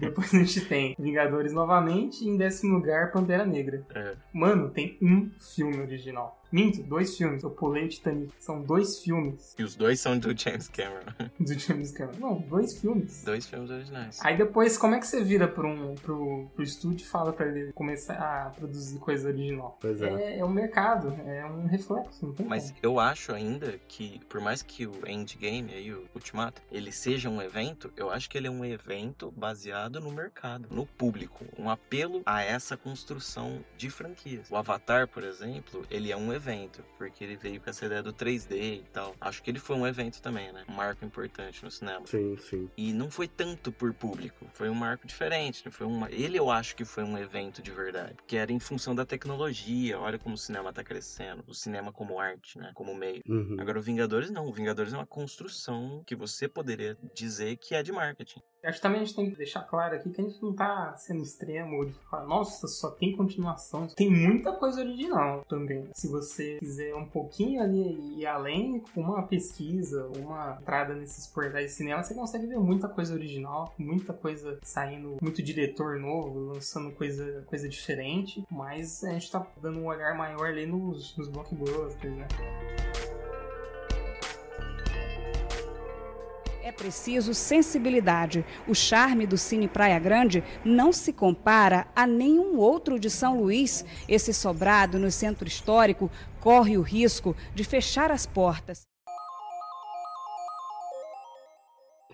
Depois 0.00 0.34
a 0.34 0.38
gente 0.38 0.60
tem 0.66 0.94
Vingadores 0.98 1.52
novamente. 1.52 2.24
E 2.24 2.28
em 2.28 2.36
décimo 2.36 2.74
lugar, 2.74 3.12
Pantera 3.12 3.44
Negra. 3.46 3.84
É. 3.94 4.14
Mano, 4.32 4.70
tem 4.70 4.98
um 5.00 5.30
filme 5.38 5.78
original. 5.80 6.40
Minto, 6.52 6.82
dois 6.84 7.16
filmes. 7.16 7.42
Eu 7.42 7.50
pulei 7.50 7.86
o 7.86 7.88
Titanic. 7.88 8.32
São 8.38 8.62
dois 8.62 9.00
filmes 9.00 9.54
E 9.58 9.64
os 9.64 9.74
dois 9.74 9.98
são 9.98 10.16
do 10.16 10.36
James 10.38 10.68
Cameron. 10.68 11.02
do 11.40 11.58
James 11.58 11.90
Cameron. 11.90 12.18
Não, 12.20 12.40
dois 12.42 12.78
filmes. 12.78 13.24
dois 13.24 13.46
filmes 13.46 13.70
originais. 13.70 14.20
Aí 14.22 14.36
depois, 14.36 14.78
como 14.78 14.94
é 14.94 15.00
que 15.00 15.06
você 15.06 15.22
vira 15.22 15.48
pra 15.48 15.66
um, 15.66 15.94
pro, 15.96 16.46
pro 16.54 16.62
estúdio 16.62 17.04
e 17.04 17.08
fala 17.08 17.32
pra 17.32 17.46
ele 17.46 17.72
começar 17.72 18.14
a 18.14 18.50
produzir 18.50 18.98
coisa 19.00 19.28
original? 19.28 19.76
Pois 19.80 20.00
é. 20.00 20.08
É, 20.34 20.38
é 20.38 20.44
um 20.44 20.50
mercado, 20.50 21.12
é 21.26 21.44
um 21.44 21.66
reflexo, 21.66 22.24
não 22.26 22.32
tem 22.34 22.46
Mas 22.46 22.70
como. 22.70 22.78
eu 22.84 23.00
acho 23.00 23.32
ainda 23.32 23.74
que, 23.88 24.20
por 24.28 24.40
mais 24.40 24.62
que 24.62 24.86
o 24.86 24.92
Endgame 25.08 25.72
aí, 25.74 25.92
o 25.92 26.04
Ultimato, 26.14 26.62
ele 26.70 26.92
seja 26.92 27.28
um 27.28 27.42
evento, 27.42 27.53
eu 27.96 28.10
acho 28.10 28.28
que 28.28 28.36
ele 28.36 28.46
é 28.46 28.50
um 28.50 28.64
evento 28.64 29.30
baseado 29.30 30.00
no 30.00 30.10
mercado, 30.10 30.68
no 30.70 30.86
público, 30.86 31.44
um 31.58 31.70
apelo 31.70 32.22
a 32.26 32.42
essa 32.42 32.76
construção 32.76 33.64
de 33.76 33.90
franquias. 33.90 34.50
O 34.50 34.56
Avatar, 34.56 35.06
por 35.06 35.22
exemplo, 35.22 35.86
ele 35.90 36.10
é 36.10 36.16
um 36.16 36.32
evento, 36.32 36.84
porque 36.98 37.22
ele 37.22 37.36
veio 37.36 37.60
com 37.60 37.70
essa 37.70 37.86
ideia 37.86 38.02
do 38.02 38.12
3D 38.12 38.52
e 38.52 38.84
tal. 38.92 39.14
Acho 39.20 39.42
que 39.42 39.50
ele 39.50 39.58
foi 39.60 39.76
um 39.76 39.86
evento 39.86 40.20
também, 40.20 40.52
né? 40.52 40.64
Um 40.68 40.74
marco 40.74 41.04
importante 41.04 41.64
no 41.64 41.70
cinema. 41.70 42.06
Sim, 42.06 42.36
sim. 42.38 42.68
E 42.76 42.92
não 42.92 43.10
foi 43.10 43.28
tanto 43.28 43.70
por 43.70 43.92
público, 43.94 44.46
foi 44.52 44.68
um 44.68 44.74
marco 44.74 45.06
diferente. 45.06 45.70
Foi 45.70 45.86
uma... 45.86 46.10
Ele 46.10 46.38
eu 46.38 46.50
acho 46.50 46.74
que 46.74 46.84
foi 46.84 47.04
um 47.04 47.16
evento 47.16 47.62
de 47.62 47.70
verdade, 47.70 48.16
que 48.26 48.36
era 48.36 48.52
em 48.52 48.58
função 48.58 48.94
da 48.94 49.06
tecnologia. 49.06 49.98
Olha 49.98 50.18
como 50.18 50.34
o 50.34 50.38
cinema 50.38 50.72
tá 50.72 50.82
crescendo, 50.82 51.44
o 51.46 51.54
cinema 51.54 51.92
como 51.92 52.18
arte, 52.18 52.58
né? 52.58 52.72
Como 52.74 52.94
meio. 52.94 53.22
Uhum. 53.28 53.56
Agora 53.60 53.78
o 53.78 53.82
Vingadores 53.82 54.30
não, 54.30 54.46
o 54.46 54.52
Vingadores 54.52 54.92
é 54.92 54.96
uma 54.96 55.06
construção 55.06 56.02
que 56.06 56.16
você 56.16 56.48
poderia 56.48 56.96
dizer 57.14 57.43
que 57.60 57.74
é 57.74 57.82
de 57.82 57.92
marketing. 57.92 58.40
Acho 58.64 58.78
que 58.78 58.82
também 58.82 59.02
a 59.02 59.04
gente 59.04 59.14
tem 59.14 59.30
que 59.30 59.36
deixar 59.36 59.60
claro 59.60 59.94
aqui 59.94 60.08
que 60.10 60.20
a 60.20 60.24
gente 60.24 60.42
não 60.42 60.54
tá 60.54 60.96
sendo 60.96 61.22
extremo 61.22 61.84
de 61.84 61.92
falar, 61.92 62.26
nossa, 62.26 62.66
só 62.66 62.90
tem 62.90 63.14
continuação. 63.14 63.86
Tem 63.88 64.10
muita 64.10 64.52
coisa 64.52 64.80
original 64.80 65.44
também. 65.46 65.86
Se 65.92 66.08
você 66.08 66.56
quiser 66.58 66.94
um 66.94 67.04
pouquinho 67.04 67.62
ali 67.62 68.20
ir 68.20 68.26
além, 68.26 68.82
uma 68.96 69.26
pesquisa, 69.26 70.06
uma 70.16 70.58
entrada 70.60 70.94
nesses 70.94 71.26
portais 71.26 71.66
de 71.66 71.72
cinema, 71.72 72.02
você 72.02 72.14
consegue 72.14 72.46
ver 72.46 72.58
muita 72.58 72.88
coisa 72.88 73.12
original, 73.12 73.74
muita 73.76 74.14
coisa 74.14 74.58
saindo, 74.62 75.18
muito 75.20 75.42
diretor 75.42 75.98
novo, 75.98 76.54
lançando 76.54 76.90
coisa, 76.92 77.42
coisa 77.46 77.68
diferente. 77.68 78.42
Mas 78.50 79.04
a 79.04 79.12
gente 79.12 79.30
tá 79.30 79.46
dando 79.60 79.78
um 79.78 79.86
olhar 79.86 80.14
maior 80.16 80.46
ali 80.46 80.64
nos, 80.64 81.14
nos 81.18 81.28
blockbusters, 81.28 82.16
né? 82.16 82.26
Preciso 86.74 87.32
sensibilidade. 87.32 88.44
O 88.68 88.74
charme 88.74 89.26
do 89.26 89.38
Cine 89.38 89.68
Praia 89.68 89.98
Grande 89.98 90.44
não 90.64 90.92
se 90.92 91.12
compara 91.12 91.86
a 91.94 92.06
nenhum 92.06 92.56
outro 92.56 92.98
de 92.98 93.08
São 93.10 93.40
Luís. 93.40 93.84
Esse 94.08 94.32
sobrado 94.34 94.98
no 94.98 95.10
centro 95.10 95.48
histórico 95.48 96.10
corre 96.40 96.76
o 96.76 96.82
risco 96.82 97.34
de 97.54 97.64
fechar 97.64 98.10
as 98.10 98.26
portas. 98.26 98.93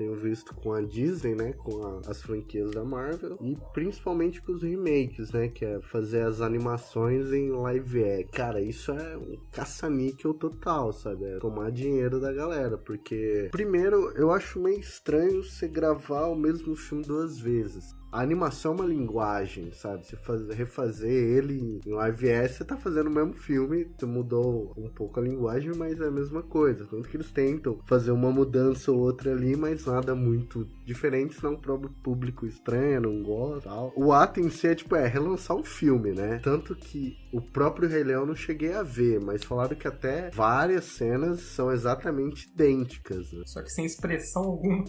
Tenho 0.00 0.16
visto 0.16 0.54
com 0.54 0.72
a 0.72 0.80
Disney, 0.80 1.34
né? 1.34 1.52
Com 1.52 1.84
a, 1.84 2.00
as 2.10 2.22
franquias 2.22 2.70
da 2.70 2.82
Marvel. 2.82 3.36
E 3.38 3.54
principalmente 3.74 4.40
com 4.40 4.52
os 4.52 4.62
remakes, 4.62 5.30
né? 5.30 5.48
Que 5.48 5.66
é 5.66 5.78
fazer 5.82 6.22
as 6.22 6.40
animações 6.40 7.30
em 7.34 7.50
live 7.50 8.02
action. 8.04 8.30
Cara, 8.32 8.62
isso 8.62 8.92
é 8.92 9.18
um 9.18 9.36
caça-níquel 9.52 10.32
total, 10.32 10.90
sabe? 10.94 11.26
É 11.26 11.38
tomar 11.38 11.70
dinheiro 11.70 12.18
da 12.18 12.32
galera. 12.32 12.78
Porque, 12.78 13.50
primeiro, 13.52 14.10
eu 14.12 14.30
acho 14.30 14.58
meio 14.58 14.80
estranho 14.80 15.44
você 15.44 15.68
gravar 15.68 16.28
o 16.28 16.34
mesmo 16.34 16.74
filme 16.74 17.04
duas 17.04 17.38
vezes 17.38 17.99
a 18.12 18.20
animação 18.20 18.72
é 18.72 18.74
uma 18.76 18.84
linguagem, 18.84 19.72
sabe? 19.72 20.06
Você 20.06 20.16
faz, 20.16 20.48
refazer 20.48 21.10
ele 21.10 21.80
em 21.86 21.90
live 21.90 22.30
action, 22.30 22.58
você 22.58 22.64
tá 22.64 22.76
fazendo 22.76 23.06
o 23.06 23.10
mesmo 23.10 23.34
filme, 23.34 23.86
você 23.98 24.06
mudou 24.06 24.72
um 24.76 24.88
pouco 24.88 25.18
a 25.18 25.22
linguagem, 25.22 25.72
mas 25.76 26.00
é 26.00 26.06
a 26.06 26.10
mesma 26.10 26.42
coisa. 26.42 26.86
Tanto 26.86 27.08
que 27.08 27.16
eles 27.16 27.30
tentam 27.30 27.78
fazer 27.86 28.10
uma 28.10 28.30
mudança 28.30 28.92
ou 28.92 28.98
outra 28.98 29.32
ali, 29.32 29.56
mas 29.56 29.86
nada 29.86 30.14
muito 30.14 30.66
diferente, 30.84 31.34
senão 31.34 31.54
o 31.54 31.60
próprio 31.60 31.90
público 32.02 32.46
estranha, 32.46 33.00
não 33.00 33.22
gosta 33.22 33.70
tal. 33.70 33.92
O 33.96 34.12
ato 34.12 34.40
em 34.40 34.50
si 34.50 34.66
é 34.66 34.74
tipo, 34.74 34.96
é 34.96 35.06
relançar 35.06 35.56
um 35.56 35.62
filme, 35.62 36.12
né? 36.12 36.40
Tanto 36.42 36.74
que 36.74 37.16
o 37.32 37.40
próprio 37.40 37.88
Rei 37.88 38.02
Leão 38.02 38.26
não 38.26 38.34
cheguei 38.34 38.72
a 38.72 38.82
ver, 38.82 39.20
mas 39.20 39.44
falaram 39.44 39.76
que 39.76 39.86
até 39.86 40.30
várias 40.30 40.84
cenas 40.84 41.40
são 41.40 41.70
exatamente 41.70 42.48
idênticas. 42.48 43.32
Né? 43.32 43.42
Só 43.46 43.62
que 43.62 43.70
sem 43.70 43.84
expressão 43.84 44.42
alguma. 44.42 44.84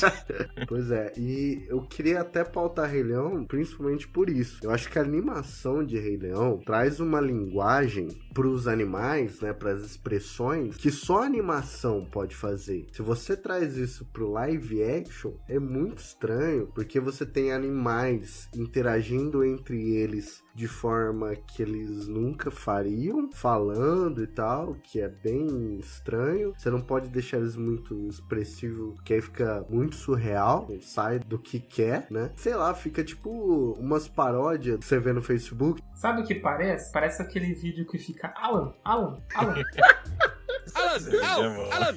pois 0.66 0.90
é, 0.90 1.12
e 1.16 1.66
eu 1.68 1.82
queria 1.82 2.20
até 2.20 2.44
pautar 2.54 2.88
Rei 2.88 3.02
Leão 3.02 3.44
principalmente 3.44 4.06
por 4.06 4.30
isso. 4.30 4.60
Eu 4.62 4.70
acho 4.70 4.88
que 4.88 4.98
a 4.98 5.02
animação 5.02 5.84
de 5.84 5.98
Rei 5.98 6.16
Leão 6.16 6.60
traz 6.64 7.00
uma 7.00 7.20
linguagem 7.20 8.06
para 8.32 8.46
os 8.46 8.68
animais, 8.68 9.40
né, 9.40 9.52
para 9.52 9.72
as 9.72 9.82
expressões 9.82 10.76
que 10.76 10.90
só 10.90 11.22
a 11.22 11.26
animação 11.26 12.06
pode 12.10 12.36
fazer. 12.36 12.86
Se 12.92 13.02
você 13.02 13.36
traz 13.36 13.76
isso 13.76 14.04
pro 14.12 14.30
live 14.30 14.82
action, 14.84 15.32
é 15.48 15.58
muito 15.58 15.98
estranho, 15.98 16.68
porque 16.74 17.00
você 17.00 17.26
tem 17.26 17.52
animais 17.52 18.48
interagindo 18.54 19.44
entre 19.44 19.96
eles 19.96 20.43
de 20.54 20.68
forma 20.68 21.34
que 21.34 21.62
eles 21.62 22.06
nunca 22.06 22.50
fariam, 22.50 23.30
falando 23.32 24.22
e 24.22 24.26
tal, 24.26 24.74
que 24.82 25.00
é 25.00 25.08
bem 25.08 25.78
estranho. 25.78 26.54
Você 26.56 26.70
não 26.70 26.80
pode 26.80 27.08
deixar 27.08 27.38
eles 27.38 27.56
muito 27.56 28.08
expressivos, 28.08 29.00
que 29.04 29.14
aí 29.14 29.20
fica 29.20 29.64
muito 29.68 29.96
surreal, 29.96 30.68
sai 30.80 31.18
do 31.18 31.38
que 31.38 31.58
quer, 31.58 32.06
né? 32.10 32.30
Sei 32.36 32.54
lá, 32.54 32.74
fica 32.74 33.02
tipo 33.02 33.72
umas 33.78 34.06
paródias 34.06 34.78
que 34.78 34.84
você 34.84 34.98
vê 34.98 35.12
no 35.12 35.22
Facebook. 35.22 35.82
Sabe 35.94 36.22
o 36.22 36.24
que 36.24 36.34
parece? 36.34 36.92
Parece 36.92 37.22
aquele 37.22 37.52
vídeo 37.54 37.86
que 37.86 37.98
fica 37.98 38.32
Alan, 38.36 38.72
Alan, 38.84 39.18
Alan. 39.34 39.54
Alan, 40.74 40.98
Alan, 41.22 41.68
Alan. 41.70 41.96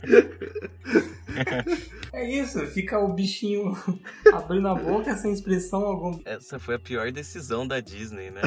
É 2.13 2.27
isso, 2.27 2.65
fica 2.67 2.99
o 2.99 3.13
bichinho 3.13 3.77
abrindo 4.33 4.67
a 4.67 4.75
boca 4.75 5.15
sem 5.15 5.31
expressão 5.31 5.83
alguma. 5.85 6.19
Essa 6.25 6.57
foi 6.57 6.75
a 6.75 6.79
pior 6.79 7.11
decisão 7.11 7.67
da 7.67 7.79
Disney, 7.79 8.31
né? 8.31 8.41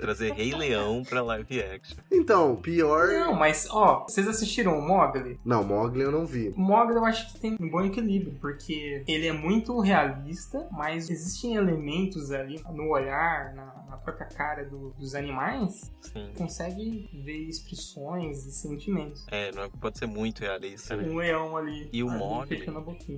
Trazer 0.00 0.32
Rei 0.32 0.54
Leão 0.54 1.02
pra 1.02 1.22
live 1.22 1.62
action. 1.62 1.96
Então, 2.10 2.56
pior. 2.56 3.08
Não, 3.08 3.34
mas, 3.34 3.68
ó, 3.70 4.04
vocês 4.04 4.26
assistiram 4.28 4.78
o 4.78 4.86
Mogli? 4.86 5.38
Não, 5.44 5.64
Mogli 5.64 6.02
eu 6.02 6.12
não 6.12 6.26
vi. 6.26 6.48
O 6.56 6.60
Mogli 6.60 6.96
eu 6.96 7.04
acho 7.04 7.32
que 7.32 7.40
tem 7.40 7.56
um 7.60 7.68
bom 7.68 7.82
equilíbrio, 7.82 8.36
porque 8.40 9.02
ele 9.06 9.26
é 9.26 9.32
muito 9.32 9.78
realista, 9.80 10.66
mas 10.72 11.10
existem 11.10 11.56
elementos 11.56 12.30
ali 12.30 12.62
no 12.72 12.90
olhar, 12.90 13.54
na, 13.54 13.84
na 13.88 13.96
própria 13.96 14.26
cara 14.26 14.64
do, 14.64 14.90
dos 14.90 15.14
animais, 15.14 15.92
Sim. 16.00 16.32
consegue 16.36 17.08
ver 17.12 17.48
expressões 17.48 18.44
e 18.46 18.52
sentimentos. 18.52 19.26
É, 19.30 19.52
não 19.52 19.64
é, 19.64 19.68
pode 19.80 19.98
ser 19.98 20.06
muito 20.06 20.40
realista, 20.40 20.96
né? 20.96 21.08
Um 21.08 21.16
leão 21.16 21.56
ali. 21.56 21.88
E 21.92 22.02
o 22.02 22.10
Mogli. 22.10 22.64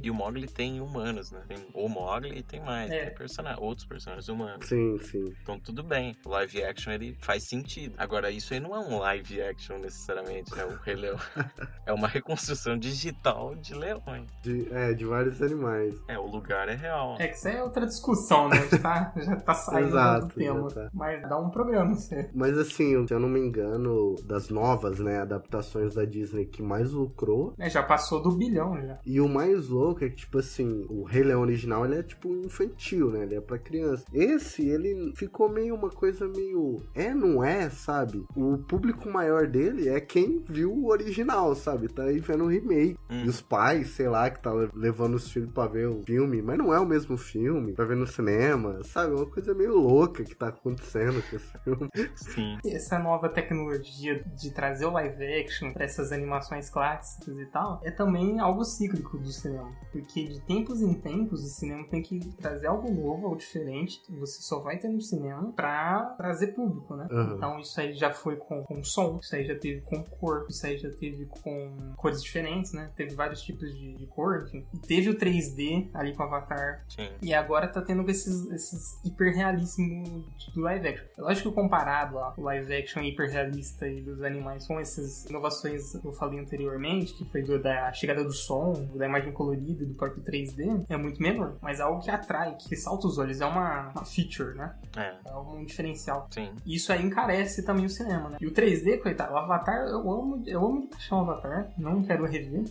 E 0.03 0.11
o 0.11 0.15
Mogli 0.15 0.47
tem 0.47 0.81
humanos, 0.81 1.31
né? 1.31 1.43
Tem 1.49 1.59
o 1.75 1.89
Mogli 1.89 2.39
e 2.39 2.43
tem 2.43 2.61
mais. 2.61 2.91
É. 2.91 3.07
Tem 3.07 3.15
personagem, 3.15 3.63
outros 3.63 3.87
personagens 3.87 4.29
humanos. 4.29 4.67
Sim, 4.67 4.99
sim. 4.99 5.25
Então 5.43 5.59
tudo 5.59 5.83
bem. 5.83 6.17
Live 6.25 6.63
action 6.69 6.93
ele 6.93 7.17
faz 7.21 7.45
sentido. 7.45 7.95
Agora, 7.99 8.31
isso 8.31 8.53
aí 8.55 8.61
não 8.61 8.75
é 8.75 8.79
um 8.79 8.99
live 8.99 9.43
action 9.43 9.79
necessariamente, 9.79 10.55
né? 10.55 10.65
O 10.65 10.77
Rei 10.83 10.95
Leão. 10.95 11.17
é 11.87 11.93
uma 11.93 12.09
reconstrução 12.09 12.79
digital 12.79 13.55
de 13.57 13.75
leões. 13.75 14.27
De, 14.43 14.69
é, 14.73 14.93
de 14.93 15.05
vários 15.05 15.41
animais. 15.43 15.95
É, 16.09 16.19
o 16.19 16.27
lugar 16.27 16.69
é 16.69 16.75
real. 16.75 17.17
É 17.19 17.29
que 17.29 17.37
isso 17.37 17.49
é 17.49 17.63
outra 17.63 17.87
discussão, 17.87 18.49
né? 18.49 18.67
Já 18.71 18.79
tá, 18.79 19.13
já 19.17 19.37
tá 19.37 19.55
saindo 19.55 19.89
Exato, 19.89 20.27
do 20.27 20.35
tema. 20.35 20.69
Tá. 20.71 20.91
Mas 20.93 21.23
dá 21.23 21.39
um 21.39 21.51
programa, 21.51 21.95
você. 21.95 22.31
Mas 22.35 22.57
assim, 22.59 23.07
se 23.07 23.15
eu 23.15 23.21
não 23.21 23.29
me 23.29 23.41
engano, 23.41 24.17
das 24.25 24.49
novas, 24.49 24.99
né, 24.99 25.21
adaptações 25.21 25.95
da 25.95 26.05
Disney 26.05 26.45
que 26.47 26.63
mais 26.63 26.93
lucrou. 26.93 27.55
É, 27.59 27.69
já 27.69 27.83
passou 27.83 28.23
do 28.23 28.33
bilhão 28.33 28.81
já. 28.81 28.99
E 29.05 29.21
o 29.21 29.29
mais 29.29 29.69
louco 29.69 30.05
é 30.05 30.09
que, 30.09 30.17
tipo 30.17 30.39
assim, 30.39 30.87
o 30.89 31.05
Rei 31.05 31.23
Leão 31.23 31.41
original 31.41 31.85
ele 31.85 31.99
é 31.99 32.03
tipo 32.03 32.29
infantil, 32.37 33.11
né? 33.11 33.23
Ele 33.23 33.37
é 33.37 33.41
pra 33.41 33.59
criança. 33.59 34.05
Esse, 34.13 34.69
ele 34.69 35.13
ficou 35.15 35.49
meio 35.49 35.75
uma 35.75 35.91
coisa 35.91 36.27
meio 36.59 36.83
é, 36.95 37.15
não 37.15 37.43
é, 37.43 37.71
sabe? 37.71 38.25
O 38.37 38.59
público 38.59 39.09
maior 39.09 39.47
dele 39.47 39.89
é 39.89 40.01
quem 40.01 40.45
viu 40.49 40.73
o 40.73 40.89
original, 40.89 41.55
sabe? 41.55 41.89
Tá 41.89 42.05
aí 42.05 42.19
vendo 42.19 42.45
o 42.45 42.49
remake. 42.49 42.99
Hum. 43.09 43.25
E 43.25 43.29
os 43.29 43.41
pais, 43.41 43.91
sei 43.91 44.09
lá, 44.09 44.29
que 44.29 44.41
tá 44.41 44.53
levando 44.75 45.15
os 45.15 45.31
filhos 45.31 45.51
pra 45.53 45.67
ver 45.67 45.89
o 45.89 46.03
filme, 46.03 46.43
mas 46.43 46.59
não 46.59 46.75
é 46.75 46.81
o 46.81 46.87
mesmo 46.87 47.17
filme, 47.17 47.73
pra 47.73 47.85
ver 47.85 47.97
no 47.97 48.07
cinema, 48.07 48.83
sabe? 48.85 49.13
É 49.13 49.17
uma 49.17 49.27
coisa 49.27 49.55
meio 49.55 49.77
louca 49.77 50.25
que 50.25 50.35
tá 50.35 50.49
acontecendo 50.49 51.23
com 51.29 51.37
esse 51.37 51.59
filme. 51.65 51.89
Sim. 52.17 52.59
Essa 52.67 52.99
nova 52.99 53.29
tecnologia 53.29 54.23
de 54.35 54.53
trazer 54.53 54.87
o 54.87 54.91
live 54.91 55.25
action 55.41 55.73
pra 55.73 55.85
essas 55.85 56.13
animações 56.13 56.69
clássicas 56.71 57.39
e 57.39 57.47
tal, 57.47 57.81
é 57.85 57.91
também 57.91 58.41
algo 58.41 58.65
cíclico 58.65 59.19
do 59.19 59.31
cinema. 59.31 59.73
Porque 59.93 60.25
de 60.25 60.41
tempos 60.41 60.83
em 60.83 60.95
tempos 60.95 61.43
o 61.45 61.49
cinema 61.49 61.87
tem 61.89 62.03
que 62.03 62.19
trazer 62.37 62.67
algo 62.67 62.93
novo, 62.93 63.27
algo 63.27 63.37
diferente, 63.37 64.01
que 64.05 64.13
você 64.17 64.43
só 64.43 64.61
vai 64.61 64.79
ter 64.79 64.89
no 64.89 65.01
cinema 65.01 65.53
pra 65.53 66.15
trazer 66.17 66.48
público, 66.49 66.95
né? 66.95 67.07
Uhum. 67.11 67.37
Então 67.37 67.59
isso 67.59 67.81
aí 67.81 67.95
já 67.95 68.11
foi 68.11 68.37
com, 68.37 68.63
com 68.65 68.83
som, 68.85 69.19
isso 69.23 69.35
aí 69.35 69.45
já 69.45 69.57
teve 69.57 69.81
com 69.83 70.03
cor, 70.03 70.47
isso 70.49 70.67
aí 70.67 70.79
já 70.79 70.91
teve 70.91 71.27
com 71.43 71.93
cores 71.97 72.23
diferentes, 72.23 72.73
né? 72.73 72.91
Teve 72.97 73.15
vários 73.15 73.43
tipos 73.43 73.73
de, 73.75 73.95
de 73.95 74.07
cor, 74.07 74.45
enfim. 74.47 74.67
E 74.73 74.79
teve 74.79 75.11
o 75.11 75.17
3D 75.17 75.89
ali 75.95 76.15
com 76.15 76.23
o 76.23 76.27
Avatar. 76.27 76.85
Sim. 76.89 77.09
E 77.23 77.35
agora 77.35 77.69
tá 77.69 77.81
tendo 77.83 78.09
esses, 78.11 78.51
esses 78.51 79.05
hiperrealismo 79.05 80.25
do 80.55 80.61
live 80.61 80.89
action. 80.89 81.07
É 81.17 81.21
lógico 81.21 81.51
que 81.51 81.55
comparado 81.55 82.19
ao 82.19 82.35
live 82.39 82.75
action 82.75 83.03
hiperrealista 83.03 83.89
e 83.89 84.01
dos 84.01 84.23
animais 84.23 84.67
com 84.67 84.79
essas 84.79 85.25
inovações 85.27 85.93
que 85.97 86.07
eu 86.07 86.13
falei 86.13 86.39
anteriormente, 86.39 87.15
que 87.15 87.25
foi 87.25 87.43
do, 87.43 87.61
da 87.61 87.93
chegada 87.93 88.25
do 88.25 88.33
som, 88.33 88.73
da 88.95 89.07
imagem 89.07 89.33
colorida, 89.33 89.85
do 89.85 89.95
próprio 89.95 90.23
3D, 90.23 90.85
é 90.89 90.97
muito 90.97 91.21
menor. 91.21 91.57
Mas 91.61 91.81
é 91.81 91.83
algo 91.83 92.01
que 92.01 92.11
atrai, 92.11 92.57
que 92.57 92.77
salta 92.77 93.07
os 93.07 93.19
olhos. 93.19 93.41
É 93.41 93.47
uma, 93.47 93.89
uma 93.89 94.05
feature, 94.05 94.55
né? 94.55 94.75
É. 94.97 95.31
É 95.31 95.35
um 95.37 95.65
diferencial. 95.65 96.29
Sim. 96.39 96.53
Isso 96.67 96.93
aí 96.93 97.05
encarece 97.05 97.65
também 97.65 97.85
o 97.85 97.91
cinema, 97.91 98.31
né? 98.31 98.39
E 98.41 98.47
o 98.47 98.53
3D, 98.53 99.01
coitado, 99.01 99.33
o 99.33 99.37
Avatar, 99.37 99.87
eu 99.87 100.11
amo, 100.11 100.43
eu 100.47 100.65
amo 100.65 100.83
de 100.83 100.89
paixão 100.89 101.19
o 101.19 101.21
Avatar, 101.23 101.73
não 101.77 102.03
quero 102.03 102.25
rever. 102.25 102.65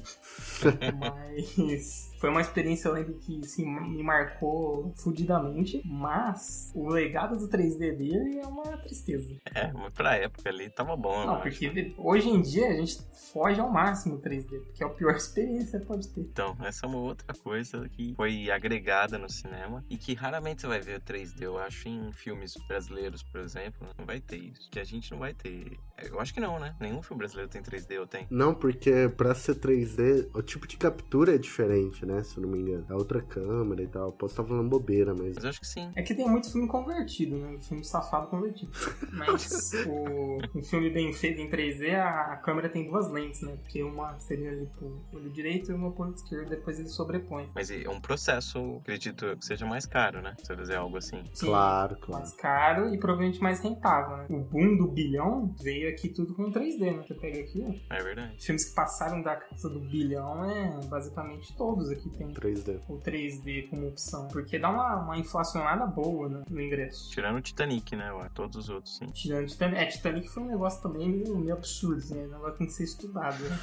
mas 0.99 2.11
foi 2.19 2.29
uma 2.29 2.41
experiência, 2.41 2.87
eu 2.87 2.93
lembro 2.93 3.13
que 3.15 3.39
assim, 3.43 3.65
me 3.65 4.03
marcou 4.03 4.93
fudidamente, 4.97 5.81
mas 5.85 6.71
o 6.75 6.89
legado 6.89 7.37
do 7.37 7.47
3D 7.47 7.95
dele 7.95 8.39
é 8.39 8.47
uma 8.47 8.77
tristeza. 8.77 9.35
É, 9.53 9.71
mas 9.71 9.93
pra 9.93 10.15
época 10.15 10.49
ali 10.49 10.69
tava 10.69 10.95
bom, 10.95 11.25
Não, 11.25 11.41
porque 11.41 11.67
acho. 11.67 11.93
hoje 11.97 12.29
em 12.29 12.41
dia 12.41 12.67
a 12.69 12.73
gente 12.73 12.97
foge 13.31 13.59
ao 13.59 13.69
máximo 13.69 14.15
o 14.15 14.21
3D, 14.21 14.59
porque 14.65 14.83
é 14.83 14.87
a 14.87 14.89
pior 14.89 15.13
experiência 15.15 15.79
que 15.79 15.85
pode 15.85 16.07
ter. 16.09 16.21
Então, 16.21 16.55
essa 16.61 16.85
é 16.85 16.89
uma 16.89 16.99
outra 16.99 17.33
coisa 17.35 17.87
que 17.89 18.13
foi 18.15 18.49
agregada 18.49 19.17
no 19.17 19.29
cinema 19.29 19.83
e 19.89 19.97
que 19.97 20.13
raramente 20.13 20.61
você 20.61 20.67
vai 20.67 20.79
ver 20.81 20.97
o 20.97 21.01
3D, 21.01 21.41
eu 21.41 21.57
acho, 21.57 21.87
em 21.87 22.11
filmes 22.11 22.53
brasileiros, 22.67 23.23
por 23.23 23.41
exemplo, 23.41 23.87
não 23.97 24.05
vai 24.05 24.19
ter 24.19 24.37
isso. 24.37 24.69
Que 24.71 24.79
a 24.79 24.83
gente 24.83 25.11
não 25.11 25.19
vai 25.19 25.33
ter. 25.33 25.77
Eu 26.03 26.19
acho 26.19 26.33
que 26.33 26.39
não, 26.39 26.59
né? 26.59 26.75
Nenhum 26.79 27.01
filme 27.01 27.19
brasileiro 27.19 27.49
tem 27.49 27.61
3D 27.61 27.99
ou 27.99 28.07
tem? 28.07 28.27
Não, 28.29 28.53
porque 28.53 29.09
pra 29.15 29.33
ser 29.35 29.55
3D, 29.55 30.29
o 30.33 30.41
tipo 30.41 30.67
de 30.67 30.77
captura 30.77 31.35
é 31.35 31.37
diferente, 31.37 32.05
né? 32.07 32.23
Se 32.23 32.37
eu 32.37 32.43
não 32.43 32.49
me 32.49 32.59
engano. 32.59 32.85
É 32.89 32.93
outra 32.93 33.21
câmera 33.21 33.83
e 33.83 33.87
tal. 33.87 34.11
Posso 34.11 34.33
estar 34.33 34.43
falando 34.43 34.69
bobeira, 34.69 35.13
mas. 35.13 35.35
Mas 35.35 35.43
eu 35.43 35.49
acho 35.49 35.59
que 35.59 35.67
sim. 35.67 35.91
É 35.95 36.01
que 36.01 36.15
tem 36.15 36.27
muito 36.27 36.51
filme 36.51 36.67
convertido, 36.67 37.37
né? 37.37 37.57
Filme 37.61 37.83
safado 37.83 38.27
convertido. 38.27 38.71
Mas 39.13 39.71
o, 39.87 40.39
um 40.57 40.61
filme 40.61 40.89
bem 40.89 41.13
feito 41.13 41.41
em 41.41 41.49
3D, 41.49 41.93
a 41.95 42.37
câmera 42.37 42.69
tem 42.69 42.89
duas 42.89 43.11
lentes, 43.11 43.41
né? 43.41 43.57
Porque 43.61 43.83
uma 43.83 44.19
seria 44.19 44.51
ali 44.51 44.67
pro 44.77 44.99
olho 45.13 45.29
direito 45.29 45.71
e 45.71 45.73
uma 45.73 45.91
pro 45.91 46.05
olho 46.05 46.15
esquerdo, 46.15 46.49
depois 46.49 46.79
ele 46.79 46.89
sobrepõe. 46.89 47.49
Mas 47.53 47.69
é 47.69 47.89
um 47.89 47.99
processo, 47.99 48.77
acredito 48.77 49.37
que 49.37 49.45
seja 49.45 49.65
mais 49.65 49.85
caro, 49.85 50.21
né? 50.21 50.35
Se 50.43 50.51
eu 50.51 50.55
dizer 50.55 50.75
algo 50.75 50.97
assim. 50.97 51.23
Sim, 51.33 51.47
claro, 51.47 51.97
claro. 51.97 52.23
Mais 52.23 52.33
caro 52.33 52.93
e 52.93 52.97
provavelmente 52.97 53.41
mais 53.41 53.59
rentável, 53.59 54.17
né? 54.17 54.25
O 54.29 54.39
boom 54.39 54.77
do 54.77 54.87
bilhão 54.87 55.53
veio 55.61 55.89
aqui 55.89 56.09
tudo 56.09 56.33
com 56.33 56.51
3D, 56.51 56.79
né? 56.79 57.03
Você 57.05 57.13
pega 57.13 57.39
aqui, 57.39 57.63
ó. 57.67 57.95
É 57.95 58.03
verdade. 58.03 58.35
Filmes 58.39 58.65
que 58.65 58.75
passaram 58.75 59.21
da 59.21 59.35
casa 59.35 59.69
do 59.69 59.79
bilhão 59.79 60.49
é 60.49 60.79
basicamente 60.85 61.55
todos 61.55 61.89
aqui 61.89 61.96
tem 61.97 62.27
3D. 62.33 62.79
o 62.87 62.97
3D 62.99 63.69
como 63.69 63.87
opção. 63.87 64.27
Porque 64.27 64.57
dá 64.59 64.69
uma, 64.69 64.95
uma 65.03 65.17
inflacionada 65.17 65.85
boa 65.85 66.29
né, 66.29 66.43
no 66.49 66.61
ingresso. 66.61 67.11
Tirando 67.11 67.37
o 67.37 67.41
Titanic, 67.41 67.95
né? 67.95 68.11
Ué? 68.13 68.29
Todos 68.33 68.57
os 68.57 68.69
outros, 68.69 68.97
sim. 68.97 69.05
Tirando 69.07 69.45
o 69.45 69.47
Titanic. 69.47 69.77
É, 69.79 69.85
Titanic 69.85 70.27
foi 70.29 70.43
um 70.43 70.47
negócio 70.47 70.81
também 70.81 71.09
meio, 71.09 71.37
meio 71.37 71.53
absurdo, 71.53 72.03
né? 72.13 72.25
O 72.25 72.31
negócio 72.31 72.57
tem 72.57 72.67
que 72.67 72.73
ser 72.73 72.83
estudado, 72.83 73.43
né? 73.43 73.59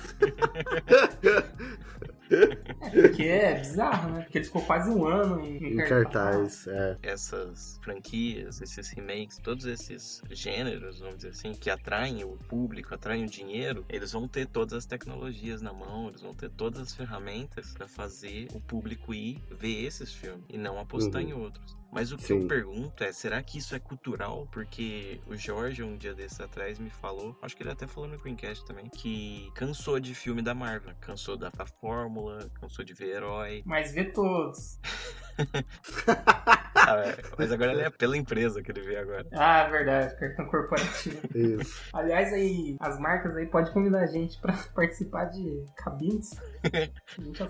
É, 2.30 3.02
porque 3.02 3.22
é 3.22 3.58
bizarro, 3.58 4.12
né? 4.12 4.22
Porque 4.22 4.38
ele 4.38 4.44
ficou 4.44 4.62
quase 4.62 4.90
um 4.90 5.06
ano 5.06 5.44
em, 5.44 5.74
em 5.74 5.76
cartaz. 5.76 6.66
É. 6.66 6.96
Essas 7.02 7.78
franquias, 7.82 8.60
esses 8.60 8.88
remakes, 8.90 9.38
todos 9.38 9.66
esses 9.66 10.22
gêneros, 10.30 11.00
vamos 11.00 11.16
dizer 11.16 11.30
assim, 11.30 11.52
que 11.52 11.70
atraem 11.70 12.24
o 12.24 12.36
público, 12.48 12.94
atraem 12.94 13.24
o 13.24 13.28
dinheiro, 13.28 13.84
eles 13.88 14.12
vão 14.12 14.26
ter 14.26 14.46
todas 14.46 14.72
as 14.74 14.86
tecnologias 14.86 15.60
na 15.60 15.72
mão, 15.72 16.08
eles 16.08 16.22
vão 16.22 16.34
ter 16.34 16.50
todas 16.50 16.80
as 16.80 16.94
ferramentas 16.94 17.72
para 17.74 17.86
fazer 17.86 18.48
o 18.54 18.60
público 18.60 19.12
ir 19.12 19.42
ver 19.50 19.84
esses 19.84 20.12
filmes 20.12 20.44
e 20.48 20.56
não 20.56 20.78
apostar 20.78 21.22
uhum. 21.22 21.28
em 21.28 21.32
outros. 21.32 21.76
Mas 21.94 22.10
o 22.10 22.16
que 22.16 22.24
Sim. 22.24 22.42
eu 22.42 22.48
pergunto 22.48 23.04
é, 23.04 23.12
será 23.12 23.40
que 23.40 23.58
isso 23.58 23.72
é 23.72 23.78
cultural? 23.78 24.48
Porque 24.50 25.20
o 25.28 25.36
Jorge, 25.36 25.80
um 25.80 25.96
dia 25.96 26.12
desses 26.12 26.40
atrás, 26.40 26.76
me 26.76 26.90
falou, 26.90 27.38
acho 27.40 27.56
que 27.56 27.62
ele 27.62 27.70
até 27.70 27.86
falou 27.86 28.08
no 28.10 28.18
Queencast 28.20 28.66
também, 28.66 28.88
que 28.88 29.48
cansou 29.54 30.00
de 30.00 30.12
filme 30.12 30.42
da 30.42 30.54
Marvel. 30.54 30.92
Cansou 31.00 31.36
da, 31.36 31.50
da 31.50 31.64
fórmula, 31.64 32.50
cansou 32.60 32.84
de 32.84 32.92
ver 32.92 33.14
herói. 33.14 33.62
Mas 33.64 33.92
vê 33.92 34.04
todos. 34.06 34.80
ah, 36.74 36.96
é, 36.98 37.16
mas 37.38 37.52
agora 37.52 37.72
ele 37.72 37.82
é 37.82 37.90
pela 37.90 38.16
empresa 38.16 38.62
que 38.62 38.70
ele 38.70 38.82
vê 38.82 38.96
agora. 38.96 39.26
Ah, 39.32 39.68
verdade, 39.68 40.16
cartão 40.18 40.46
corporativo. 40.46 41.18
Isso. 41.34 41.80
Aliás, 41.92 42.32
aí, 42.32 42.76
as 42.80 42.98
marcas 42.98 43.36
aí 43.36 43.46
podem 43.46 43.72
convidar 43.72 44.00
a 44.00 44.06
gente 44.06 44.40
pra 44.40 44.52
participar 44.74 45.26
de 45.26 45.64
cabines. 45.76 46.30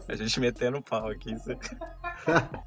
a 0.08 0.16
gente 0.16 0.40
metendo 0.40 0.82
pau 0.82 1.08
aqui. 1.08 1.34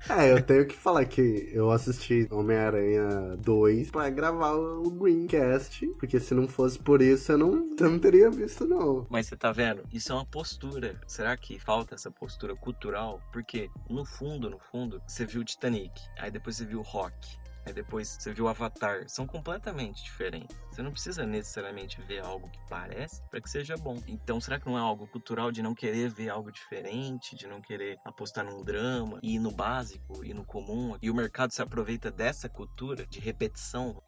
é, 0.10 0.32
eu 0.32 0.42
tenho 0.42 0.66
que 0.68 0.76
falar 0.76 1.06
que 1.06 1.50
eu 1.54 1.72
assisti 1.72 2.28
Homem-Aranha 2.32 3.36
2 3.38 3.92
pra 3.92 4.10
gravar 4.10 4.54
o 4.54 4.90
Greencast, 4.92 5.86
porque 6.00 6.20
se 6.20 6.34
não 6.34 6.48
fosse 6.48 6.78
por 6.80 7.02
isso 7.02 7.32
eu 7.32 7.38
não, 7.38 7.76
eu 7.80 7.90
não 7.90 8.00
teria 8.00 8.30
visto, 8.30 8.66
não. 8.66 9.06
Mas 9.10 9.28
você 9.28 9.36
tá 9.36 9.52
vendo? 9.52 9.84
Isso 9.92 10.12
é 10.12 10.16
uma 10.16 10.26
postura. 10.26 11.00
Será 11.08 11.36
que 11.36 11.60
falta 11.60 11.96
essa 11.96 12.12
postura 12.12 12.56
cultural? 12.56 13.22
Porque, 13.32 13.70
no 13.90 14.06
fundo, 14.06 14.50
no 14.50 14.60
fundo, 14.60 15.02
você 15.08 15.26
viu 15.26 15.42
o 15.42 15.46
Titanic, 15.46 16.02
aí 16.18 16.30
depois 16.30 16.58
você 16.58 16.66
viu 16.66 16.80
o 16.80 16.84
Rock, 16.84 17.38
Aí 17.68 17.74
depois 17.74 18.16
você 18.18 18.34
viu 18.34 18.48
Avatar. 18.48 19.10
São 19.10 19.28
completamente 19.28 20.02
diferentes. 20.02 20.58
Você 20.72 20.82
não 20.82 20.92
precisa 20.92 21.26
necessariamente 21.26 22.02
ver 22.02 22.24
algo 22.24 22.50
que 22.50 22.60
parece 22.70 23.22
para 23.30 23.42
que 23.42 23.50
seja 23.50 23.76
bom. 23.76 24.02
Então, 24.08 24.40
será 24.40 24.58
que 24.58 24.66
não 24.66 24.78
é 24.78 24.82
algo 24.82 25.06
cultural 25.06 25.52
de 25.52 25.62
não 25.62 25.76
querer 25.76 26.10
ver 26.10 26.30
algo 26.30 26.50
diferente, 26.50 27.36
de 27.36 27.46
não 27.46 27.60
querer 27.60 28.00
apostar 28.06 28.46
num 28.46 28.64
drama, 28.64 29.20
e 29.22 29.38
no 29.38 29.52
básico, 29.52 30.24
e 30.24 30.34
no 30.34 30.46
comum? 30.46 30.98
E 31.02 31.12
o 31.12 31.14
mercado 31.14 31.52
se 31.52 31.62
aproveita 31.62 32.10
dessa 32.10 32.48
cultura 32.48 33.06
de 33.06 33.20
repetição? 33.20 34.02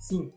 Sim, 0.00 0.32